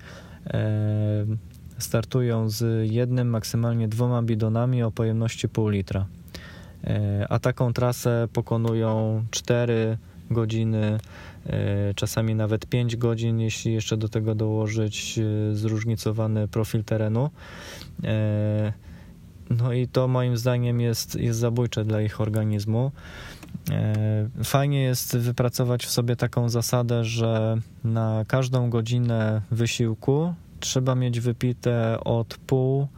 startują 1.81 2.49
z 2.49 2.91
jednym, 2.91 3.29
maksymalnie 3.29 3.89
dwoma 3.89 4.23
bidonami 4.23 4.83
o 4.83 4.91
pojemności 4.91 5.49
pół 5.49 5.69
litra. 5.69 6.07
A 7.29 7.39
taką 7.39 7.73
trasę 7.73 8.29
pokonują 8.33 9.25
4 9.31 9.99
godziny, 10.31 10.99
czasami 11.95 12.35
nawet 12.35 12.67
5 12.67 12.97
godzin, 12.97 13.41
jeśli 13.41 13.73
jeszcze 13.73 13.97
do 13.97 14.09
tego 14.09 14.35
dołożyć 14.35 15.21
zróżnicowany 15.53 16.49
profil 16.49 16.85
terenu. 16.85 17.31
No 19.51 19.73
i 19.73 19.89
to 19.89 20.09
moim 20.09 20.37
zdaniem 20.37 20.81
jest, 20.81 21.15
jest 21.15 21.39
zabójcze 21.39 21.85
dla 21.85 22.03
ich 22.03 22.21
organizmu. 22.21 22.93
E, 23.71 24.29
fajnie 24.45 24.83
jest 24.83 25.17
wypracować 25.17 25.87
w 25.87 25.91
sobie 25.91 26.17
taką 26.17 26.49
zasadę, 26.49 27.05
że 27.05 27.57
na 27.85 28.25
każdą 28.29 28.71
godzinę 28.71 29.43
wysiłku 29.51 30.35
trzeba 30.61 30.95
mieć 30.95 31.21
wypite 31.21 32.01
od 32.05 32.39
pół 32.39 32.89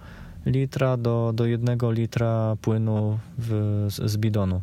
litra 0.47 0.97
do, 0.97 1.33
do 1.35 1.47
jednego 1.47 1.91
litra 1.91 2.57
płynu 2.63 3.19
w, 3.39 3.87
z, 3.91 4.11
z 4.11 4.17
bidonu. 4.17 4.63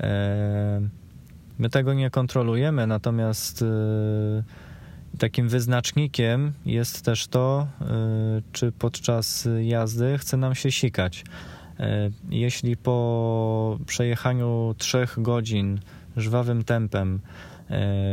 E, 0.00 0.80
my 1.58 1.70
tego 1.70 1.94
nie 1.94 2.10
kontrolujemy, 2.10 2.86
natomiast 2.86 3.62
e, 3.62 4.42
Takim 5.18 5.48
wyznacznikiem 5.48 6.52
jest 6.66 7.04
też 7.04 7.26
to, 7.26 7.66
y, 8.38 8.42
czy 8.52 8.72
podczas 8.72 9.48
jazdy 9.60 10.18
chce 10.18 10.36
nam 10.36 10.54
się 10.54 10.72
sikać. 10.72 11.24
Jeśli 12.30 12.76
po 12.76 13.78
przejechaniu 13.86 14.74
3 14.78 15.06
godzin 15.16 15.80
żwawym 16.16 16.64
tempem, 16.64 17.20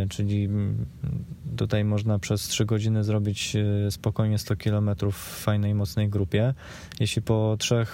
czyli 0.09 0.49
tutaj 1.57 1.85
można 1.85 2.19
przez 2.19 2.41
3 2.41 2.65
godziny 2.65 3.03
zrobić 3.03 3.57
spokojnie 3.89 4.37
100 4.37 4.55
km 4.55 4.89
w 5.11 5.15
fajnej, 5.15 5.75
mocnej 5.75 6.09
grupie. 6.09 6.53
Jeśli 6.99 7.21
po 7.21 7.55
3 7.59 7.85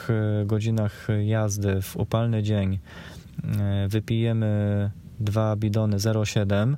godzinach 0.45 1.07
jazdy 1.25 1.81
w 1.81 1.97
upalny 1.97 2.43
dzień 2.43 2.79
wypijemy 3.87 4.91
dwa 5.19 5.55
bidony 5.55 5.97
0,7 5.97 6.75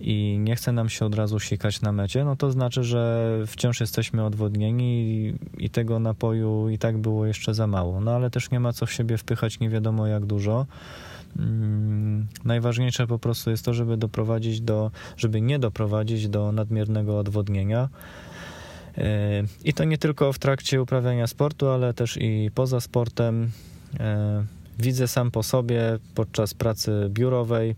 i 0.00 0.38
nie 0.40 0.56
chce 0.56 0.72
nam 0.72 0.88
się 0.88 1.06
od 1.06 1.14
razu 1.14 1.40
sikać 1.40 1.80
na 1.80 1.92
mecie, 1.92 2.24
no 2.24 2.36
to 2.36 2.50
znaczy, 2.50 2.84
że 2.84 3.30
wciąż 3.46 3.80
jesteśmy 3.80 4.24
odwodnieni 4.24 5.02
i, 5.02 5.34
i, 5.64 5.70
tego 5.70 5.98
napoju 5.98 6.68
i 6.68 6.78
tak 6.78 6.98
było 6.98 7.26
jeszcze 7.26 7.54
za 7.54 7.66
mało. 7.66 8.00
No 8.00 8.10
ale 8.10 8.30
też 8.30 8.50
nie 8.50 8.60
ma 8.60 8.72
co 8.72 8.86
w 8.86 8.92
siebie 8.92 9.18
wpychać 9.18 9.60
nie 9.60 9.70
wiadomo 9.70 10.06
jak 10.06 10.26
dużo. 10.26 10.66
Hmm, 11.36 12.26
najważniejsze 12.44 13.06
po 13.06 13.18
prostu 13.18 13.50
jest 13.50 13.64
to, 13.64 13.74
żeby 13.74 13.96
doprowadzić 13.96 14.60
do, 14.60 14.90
żeby 15.16 15.40
nie 15.40 15.58
doprowadzić 15.58 16.28
do 16.28 16.52
nadmiernego 16.52 17.18
odwodnienia. 17.18 17.88
Yy, 18.96 19.04
I 19.64 19.72
to 19.72 19.84
nie 19.84 19.98
tylko 19.98 20.32
w 20.32 20.38
trakcie 20.38 20.82
uprawiania 20.82 21.26
sportu, 21.26 21.68
ale 21.68 21.94
też 21.94 22.16
i 22.20 22.50
poza 22.54 22.80
sportem. 22.80 23.50
Yy, 23.92 23.98
widzę 24.78 25.08
sam 25.08 25.30
po 25.30 25.42
sobie 25.42 25.98
podczas 26.14 26.54
pracy 26.54 27.06
biurowej, 27.10 27.74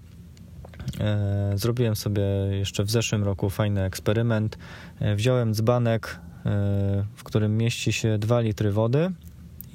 E, 1.00 1.52
zrobiłem 1.54 1.96
sobie 1.96 2.22
jeszcze 2.50 2.84
w 2.84 2.90
zeszłym 2.90 3.24
roku 3.24 3.50
fajny 3.50 3.82
eksperyment. 3.82 4.58
Wziąłem 5.16 5.54
dzbanek, 5.54 6.20
w 7.16 7.24
którym 7.24 7.56
mieści 7.56 7.92
się 7.92 8.18
2 8.18 8.40
litry 8.40 8.72
wody 8.72 9.10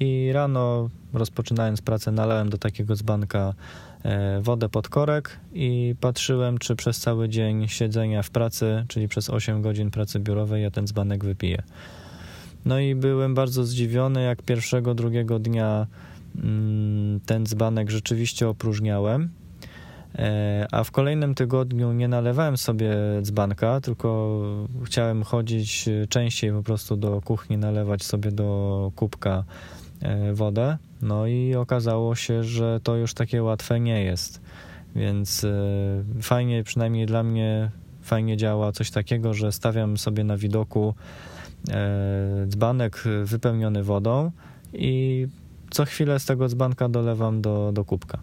i 0.02 0.32
rano 0.32 0.90
rozpoczynając 1.12 1.82
pracę 1.82 2.12
nalałem 2.12 2.50
do 2.50 2.58
takiego 2.58 2.96
dzbanka 2.96 3.54
wodę 4.40 4.68
pod 4.68 4.88
korek 4.88 5.40
i 5.52 5.94
patrzyłem, 6.00 6.58
czy 6.58 6.76
przez 6.76 7.00
cały 7.00 7.28
dzień 7.28 7.68
siedzenia 7.68 8.22
w 8.22 8.30
pracy, 8.30 8.84
czyli 8.88 9.08
przez 9.08 9.30
8 9.30 9.62
godzin 9.62 9.90
pracy 9.90 10.20
biurowej, 10.20 10.62
ja 10.62 10.70
ten 10.70 10.86
dzbanek 10.86 11.24
wypiję. 11.24 11.62
No 12.64 12.78
i 12.78 12.94
byłem 12.94 13.34
bardzo 13.34 13.64
zdziwiony, 13.64 14.22
jak 14.22 14.42
pierwszego, 14.42 14.94
drugiego 14.94 15.38
dnia 15.38 15.86
mm, 16.36 17.20
ten 17.20 17.46
dzbanek 17.46 17.90
rzeczywiście 17.90 18.48
opróżniałem 18.48 19.30
E, 20.18 20.66
a 20.70 20.84
w 20.84 20.90
kolejnym 20.90 21.34
tygodniu 21.34 21.92
nie 21.92 22.08
nalewałem 22.08 22.56
sobie 22.56 22.94
dzbanka, 23.22 23.80
tylko 23.80 24.40
chciałem 24.84 25.22
chodzić 25.22 25.88
częściej 26.08 26.52
po 26.52 26.62
prostu 26.62 26.96
do 26.96 27.20
kuchni, 27.20 27.58
nalewać 27.58 28.04
sobie 28.04 28.32
do 28.32 28.92
kubka 28.96 29.30
e, 29.40 29.81
wodę. 30.32 30.78
No 31.02 31.26
i 31.26 31.54
okazało 31.54 32.14
się, 32.14 32.44
że 32.44 32.80
to 32.82 32.96
już 32.96 33.14
takie 33.14 33.42
łatwe 33.42 33.80
nie 33.80 34.04
jest. 34.04 34.40
Więc 34.96 35.44
e, 35.44 35.52
fajnie, 36.22 36.64
przynajmniej 36.64 37.06
dla 37.06 37.22
mnie, 37.22 37.70
fajnie 38.02 38.36
działa 38.36 38.72
coś 38.72 38.90
takiego, 38.90 39.34
że 39.34 39.52
stawiam 39.52 39.96
sobie 39.96 40.24
na 40.24 40.36
widoku 40.36 40.94
dzbanek 42.46 43.04
wypełniony 43.24 43.82
wodą 43.82 44.30
i 44.72 45.26
co 45.70 45.84
chwilę 45.84 46.20
z 46.20 46.24
tego 46.24 46.48
dzbanka 46.48 46.88
dolewam 46.88 47.42
do, 47.42 47.72
do 47.72 47.84
kubka. 47.84 48.18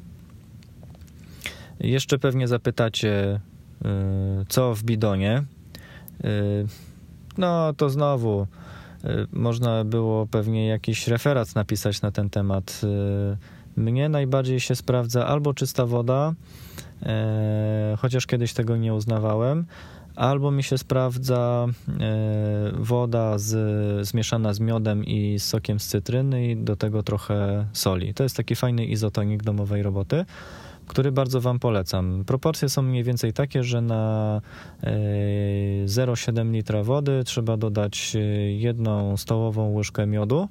Jeszcze 1.79 2.19
pewnie 2.19 2.47
zapytacie, 2.47 3.39
co 4.49 4.75
w 4.75 4.83
bidonie. 4.83 5.43
No 7.37 7.73
to 7.73 7.89
znowu 7.89 8.47
można 9.31 9.83
było 9.83 10.27
pewnie 10.27 10.67
jakiś 10.67 11.07
referat 11.07 11.55
napisać 11.55 12.01
na 12.01 12.11
ten 12.11 12.29
temat. 12.29 12.81
Mnie 13.75 14.09
najbardziej 14.09 14.59
się 14.59 14.75
sprawdza 14.75 15.27
albo 15.27 15.53
czysta 15.53 15.85
woda, 15.85 16.33
chociaż 17.97 18.25
kiedyś 18.25 18.53
tego 18.53 18.77
nie 18.77 18.93
uznawałem, 18.93 19.65
albo 20.15 20.51
mi 20.51 20.63
się 20.63 20.77
sprawdza 20.77 21.65
woda 22.73 23.37
z, 23.37 24.07
zmieszana 24.07 24.53
z 24.53 24.59
miodem 24.59 25.05
i 25.05 25.39
z 25.39 25.43
sokiem 25.43 25.79
z 25.79 25.87
cytryny 25.87 26.47
i 26.47 26.57
do 26.57 26.75
tego 26.75 27.03
trochę 27.03 27.65
soli. 27.73 28.13
To 28.13 28.23
jest 28.23 28.37
taki 28.37 28.55
fajny 28.55 28.85
izotonik 28.85 29.43
domowej 29.43 29.83
roboty 29.83 30.25
który 30.89 31.11
bardzo 31.11 31.41
Wam 31.41 31.59
polecam. 31.59 32.23
Proporcje 32.25 32.69
są 32.69 32.81
mniej 32.81 33.03
więcej 33.03 33.33
takie, 33.33 33.63
że 33.63 33.81
na 33.81 34.41
0,7 35.85 36.39
e, 36.39 36.51
litra 36.51 36.83
wody 36.83 37.23
trzeba 37.25 37.57
dodać 37.57 38.15
e, 38.15 38.19
jedną 38.51 39.17
stołową 39.17 39.73
łyżkę 39.73 40.07
miodu, 40.07 40.49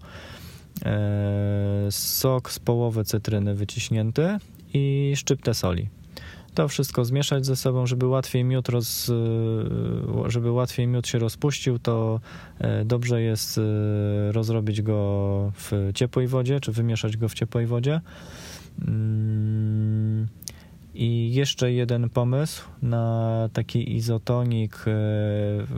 e, 0.85 1.87
sok 1.91 2.51
z 2.51 2.59
połowy 2.59 3.05
cytryny 3.05 3.55
wyciśnięty 3.55 4.39
i 4.75 5.13
szczyptę 5.17 5.55
soli. 5.55 5.89
To 6.55 6.69
wszystko 6.69 7.05
zmieszać 7.05 7.47
ze 7.47 7.57
sobą, 7.57 7.87
żeby 7.87 8.07
łatwiej 8.07 8.45
miód, 8.45 8.69
roz, 8.69 9.11
żeby 10.27 10.51
łatwiej 10.51 10.87
miód 10.87 11.09
się 11.09 11.19
rozpuścił, 11.19 11.79
to 11.79 12.21
dobrze 12.85 13.23
jest 13.23 13.61
rozrobić 14.31 14.83
go 14.83 15.53
w 15.55 15.91
ciepłej 15.95 16.27
wodzie, 16.27 16.61
czy 16.61 16.73
wymieszać 16.73 17.17
go 17.17 17.29
w 17.29 17.35
ciepłej 17.35 17.67
wodzie. 17.67 18.01
Mm, 18.87 20.29
I 20.95 21.35
jeszcze 21.35 21.73
jeden 21.73 22.11
pomysł 22.11 22.65
na 22.83 23.49
taki 23.53 23.97
izotonik 23.97 24.75
e, 24.77 24.83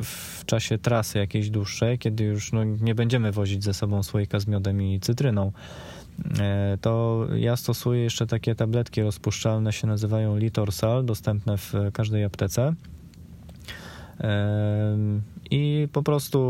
w 0.03 0.43
czasie 0.47 0.79
trasy 0.79 1.19
jakiejś 1.19 1.51
dłuższej, 1.51 1.99
kiedy 1.99 2.25
już 2.25 2.53
no, 2.53 2.65
nie 2.65 2.95
będziemy 2.95 3.33
wozić 3.33 3.65
ze 3.65 3.75
sobą 3.75 4.03
słoika 4.03 4.41
z 4.41 4.47
miodem 4.47 4.83
i 4.83 5.01
cytryną. 5.01 5.53
E, 6.41 6.79
to 6.81 7.27
ja 7.37 7.57
stosuję 7.57 8.03
jeszcze 8.03 8.27
takie 8.27 8.55
tabletki 8.55 9.03
rozpuszczalne, 9.03 9.73
się 9.73 9.87
nazywają 9.87 10.37
Litorsal, 10.37 11.05
dostępne 11.05 11.59
w 11.59 11.75
każdej 11.93 12.25
aptece 12.25 12.75
i 15.51 15.89
po 15.93 16.03
prostu 16.03 16.41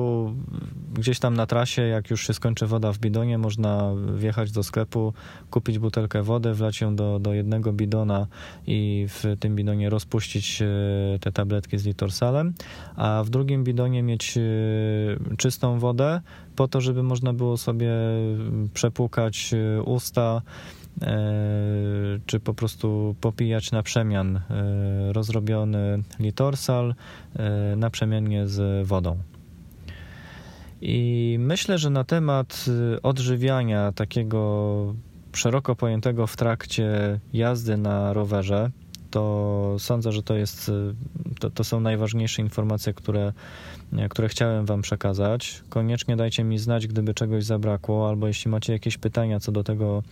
gdzieś 0.94 1.18
tam 1.18 1.34
na 1.34 1.46
trasie, 1.46 1.82
jak 1.82 2.10
już 2.10 2.26
się 2.26 2.34
skończy 2.34 2.66
woda 2.66 2.92
w 2.92 2.98
bidonie, 2.98 3.38
można 3.38 3.92
wjechać 4.14 4.52
do 4.52 4.62
sklepu, 4.62 5.12
kupić 5.50 5.78
butelkę 5.78 6.22
wody, 6.22 6.54
wlać 6.54 6.80
ją 6.80 6.96
do, 6.96 7.18
do 7.18 7.34
jednego 7.34 7.72
bidona 7.72 8.26
i 8.66 9.06
w 9.08 9.36
tym 9.40 9.56
bidonie 9.56 9.90
rozpuścić 9.90 10.62
e, 10.62 10.66
te 11.20 11.32
tabletki 11.32 11.78
z 11.78 11.86
litorsalem, 11.86 12.54
a 12.96 13.22
w 13.24 13.30
drugim 13.30 13.64
bidonie 13.64 14.02
mieć 14.02 14.36
e, 14.36 14.40
czystą 15.36 15.78
wodę 15.78 16.20
po 16.56 16.68
to, 16.68 16.80
żeby 16.80 17.02
można 17.02 17.32
było 17.32 17.56
sobie 17.56 17.92
przepłukać 18.74 19.54
e, 19.54 19.82
usta, 19.82 20.42
czy 22.26 22.40
po 22.40 22.54
prostu 22.54 23.16
popijać 23.20 23.72
na 23.72 23.82
przemian 23.82 24.36
e, 24.36 24.42
rozrobiony 25.12 26.02
litorsal 26.18 26.94
e, 27.36 27.76
naprzemiennie 27.76 28.48
z 28.48 28.86
wodą. 28.86 29.18
I 30.80 31.36
myślę, 31.40 31.78
że 31.78 31.90
na 31.90 32.04
temat 32.04 32.66
odżywiania 33.02 33.92
takiego 33.92 34.94
szeroko 35.32 35.76
pojętego 35.76 36.26
w 36.26 36.36
trakcie 36.36 37.20
jazdy 37.32 37.76
na 37.76 38.12
rowerze, 38.12 38.70
to 39.10 39.76
sądzę, 39.78 40.12
że 40.12 40.22
to 40.22 40.34
jest 40.34 40.70
to, 41.40 41.50
to 41.50 41.64
są 41.64 41.80
najważniejsze 41.80 42.42
informacje, 42.42 42.94
które 42.94 43.32
które 44.10 44.28
chciałem 44.28 44.66
Wam 44.66 44.82
przekazać. 44.82 45.62
Koniecznie 45.68 46.16
dajcie 46.16 46.44
mi 46.44 46.58
znać, 46.58 46.86
gdyby 46.86 47.14
czegoś 47.14 47.44
zabrakło, 47.44 48.08
albo 48.08 48.26
jeśli 48.26 48.50
macie 48.50 48.72
jakieś 48.72 48.98
pytania 48.98 49.40
co 49.40 49.52
do 49.52 49.64
tego, 49.64 50.02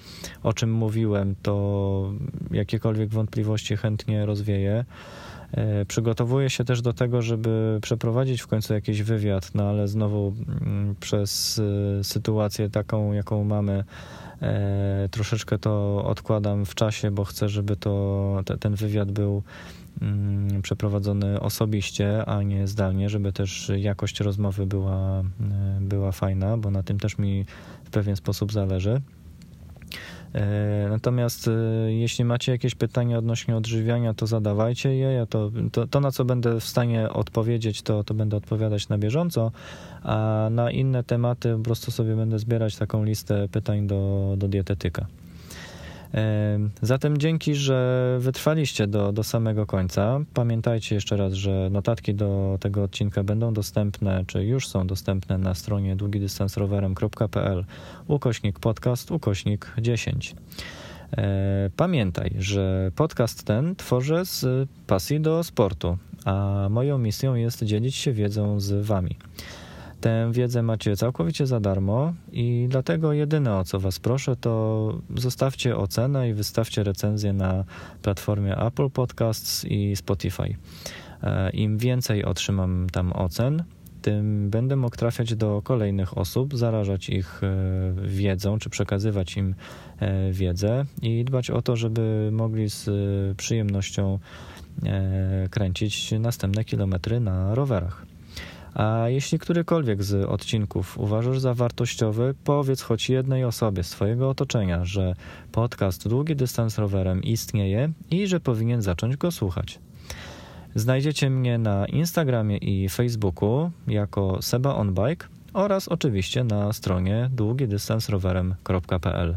o 0.42 0.52
czym 0.52 0.72
mówiłem, 0.72 1.34
to 1.42 2.12
jakiekolwiek 2.50 3.10
wątpliwości 3.10 3.76
chętnie 3.76 4.26
rozwieję. 4.26 4.84
E, 5.52 5.84
przygotowuję 5.84 6.50
się 6.50 6.64
też 6.64 6.82
do 6.82 6.92
tego, 6.92 7.22
żeby 7.22 7.78
przeprowadzić 7.82 8.40
w 8.40 8.46
końcu 8.46 8.74
jakiś 8.74 9.02
wywiad, 9.02 9.50
no 9.54 9.68
ale 9.68 9.88
znowu 9.88 10.34
mm, 10.60 10.94
przez 11.00 11.60
sytuację 12.02 12.70
taką, 12.70 13.12
jaką 13.12 13.44
mamy, 13.44 13.84
e, 14.42 15.08
troszeczkę 15.10 15.58
to 15.58 16.04
odkładam 16.04 16.66
w 16.66 16.74
czasie, 16.74 17.10
bo 17.10 17.24
chcę, 17.24 17.48
żeby 17.48 17.76
to, 17.76 18.42
ten 18.60 18.74
wywiad 18.74 19.12
był 19.12 19.42
mm, 20.02 20.62
przeprowadzony 20.62 21.40
osobiście, 21.40 22.24
a 22.24 22.42
nie 22.42 22.66
zdalnie, 22.66 23.08
żeby 23.08 23.32
też 23.32 23.72
jakość 23.76 24.20
rozmowy 24.20 24.66
była, 24.66 25.22
była 25.80 26.12
fajna, 26.12 26.56
bo 26.56 26.70
na 26.70 26.82
tym 26.82 26.98
też 26.98 27.18
mi 27.18 27.44
w 27.84 27.90
pewien 27.90 28.16
sposób 28.16 28.52
zależy. 28.52 29.00
E, 30.34 30.86
natomiast 30.90 31.48
e, 31.48 31.52
jeśli 31.92 32.24
macie 32.24 32.52
jakieś 32.52 32.74
pytania 32.74 33.18
odnośnie 33.18 33.56
odżywiania, 33.56 34.14
to 34.14 34.26
zadawajcie 34.26 34.94
je. 34.94 35.12
Ja 35.12 35.26
to, 35.26 35.50
to, 35.72 35.86
to, 35.86 36.00
na 36.00 36.10
co 36.10 36.24
będę 36.24 36.60
w 36.60 36.64
stanie 36.64 37.10
odpowiedzieć, 37.10 37.82
to, 37.82 38.04
to 38.04 38.14
będę 38.14 38.36
odpowiadać 38.36 38.88
na 38.88 38.98
bieżąco, 38.98 39.52
a 40.02 40.48
na 40.50 40.70
inne 40.70 41.04
tematy 41.04 41.54
po 41.56 41.62
prostu 41.62 41.90
sobie 41.90 42.16
będę 42.16 42.38
zbierać 42.38 42.76
taką 42.76 43.04
listę 43.04 43.48
pytań 43.48 43.86
do, 43.86 44.34
do 44.36 44.48
dietetyka. 44.48 45.06
Zatem 46.82 47.18
dzięki, 47.18 47.54
że 47.54 48.16
wytrwaliście 48.20 48.86
do, 48.86 49.12
do 49.12 49.24
samego 49.24 49.66
końca. 49.66 50.20
Pamiętajcie 50.34 50.94
jeszcze 50.94 51.16
raz, 51.16 51.32
że 51.32 51.68
notatki 51.70 52.14
do 52.14 52.58
tego 52.60 52.82
odcinka 52.82 53.24
będą 53.24 53.52
dostępne, 53.54 54.24
czy 54.26 54.44
już 54.44 54.68
są 54.68 54.86
dostępne 54.86 55.38
na 55.38 55.54
stronie 55.54 55.96
długidystansrowerem.pl 55.96 57.64
ukośnik 58.06 58.58
podcast, 58.58 59.10
ukośnik 59.10 59.72
10. 59.78 60.34
E, 61.16 61.70
pamiętaj, 61.76 62.34
że 62.38 62.90
podcast 62.96 63.44
ten 63.44 63.76
tworzę 63.76 64.24
z 64.24 64.68
pasji 64.86 65.20
do 65.20 65.44
sportu, 65.44 65.98
a 66.24 66.66
moją 66.70 66.98
misją 66.98 67.34
jest 67.34 67.64
dzielić 67.64 67.96
się 67.96 68.12
wiedzą 68.12 68.60
z 68.60 68.86
Wami. 68.86 69.16
Tę 70.00 70.30
wiedzę 70.32 70.62
macie 70.62 70.96
całkowicie 70.96 71.46
za 71.46 71.60
darmo 71.60 72.12
i 72.32 72.66
dlatego 72.70 73.12
jedyne 73.12 73.56
o 73.56 73.64
co 73.64 73.80
Was 73.80 73.98
proszę 73.98 74.36
to 74.36 74.94
zostawcie 75.16 75.76
ocenę 75.76 76.30
i 76.30 76.34
wystawcie 76.34 76.82
recenzję 76.84 77.32
na 77.32 77.64
platformie 78.02 78.56
Apple 78.56 78.90
Podcasts 78.90 79.64
i 79.64 79.96
Spotify. 79.96 80.56
E, 81.22 81.50
Im 81.50 81.78
więcej 81.78 82.24
otrzymam 82.24 82.86
tam 82.92 83.12
ocen, 83.12 83.64
tym 84.02 84.50
będę 84.50 84.76
mógł 84.76 84.96
trafiać 84.96 85.34
do 85.34 85.62
kolejnych 85.64 86.18
osób, 86.18 86.56
zarażać 86.56 87.08
ich 87.08 87.40
e, 87.42 88.08
wiedzą, 88.08 88.58
czy 88.58 88.70
przekazywać 88.70 89.36
im 89.36 89.54
e, 90.00 90.32
wiedzę 90.32 90.84
i 91.02 91.24
dbać 91.24 91.50
o 91.50 91.62
to, 91.62 91.76
żeby 91.76 92.28
mogli 92.32 92.70
z 92.70 92.90
przyjemnością 93.36 94.18
kręcić 95.50 96.12
następne 96.12 96.64
kilometry 96.64 97.20
na 97.20 97.54
rowerach. 97.54 98.07
A 98.74 99.04
jeśli 99.08 99.38
którykolwiek 99.38 100.02
z 100.02 100.28
odcinków 100.28 100.98
uważasz 100.98 101.38
za 101.38 101.54
wartościowy, 101.54 102.34
powiedz 102.44 102.82
choć 102.82 103.10
jednej 103.10 103.44
osobie 103.44 103.82
z 103.82 103.90
Twojego 103.90 104.28
otoczenia, 104.28 104.84
że 104.84 105.14
podcast 105.52 106.08
Długi 106.08 106.36
Dystans 106.36 106.78
Rowerem 106.78 107.22
istnieje 107.22 107.92
i 108.10 108.26
że 108.26 108.40
powinien 108.40 108.82
zacząć 108.82 109.16
go 109.16 109.30
słuchać. 109.30 109.78
Znajdziecie 110.74 111.30
mnie 111.30 111.58
na 111.58 111.86
Instagramie 111.86 112.56
i 112.56 112.88
Facebooku 112.88 113.70
jako 113.86 114.42
Seba 114.42 114.74
On 114.74 114.94
Bike 114.94 115.26
oraz 115.52 115.88
oczywiście 115.88 116.44
na 116.44 116.72
stronie 116.72 117.30
długidystansrowerem.pl. 117.32 119.36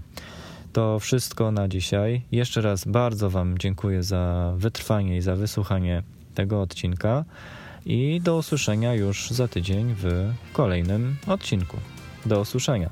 To 0.74 1.00
wszystko 1.00 1.52
na 1.52 1.68
dzisiaj. 1.68 2.22
Jeszcze 2.32 2.62
raz 2.62 2.86
bardzo 2.86 3.30
Wam 3.30 3.58
dziękuję 3.58 4.04
za 4.04 4.54
wytrwanie 4.58 5.18
i 5.18 5.22
za 5.22 5.36
wysłuchanie 5.36 6.04
tego 6.36 6.62
odcinka 6.62 7.26
i 7.86 8.22
do 8.24 8.38
usłyszenia 8.38 8.94
już 8.94 9.30
za 9.30 9.48
tydzień 9.48 9.96
w 9.98 10.34
kolejnym 10.54 11.16
odcinku. 11.28 11.78
Do 12.26 12.42
usłyszenia. 12.42 12.90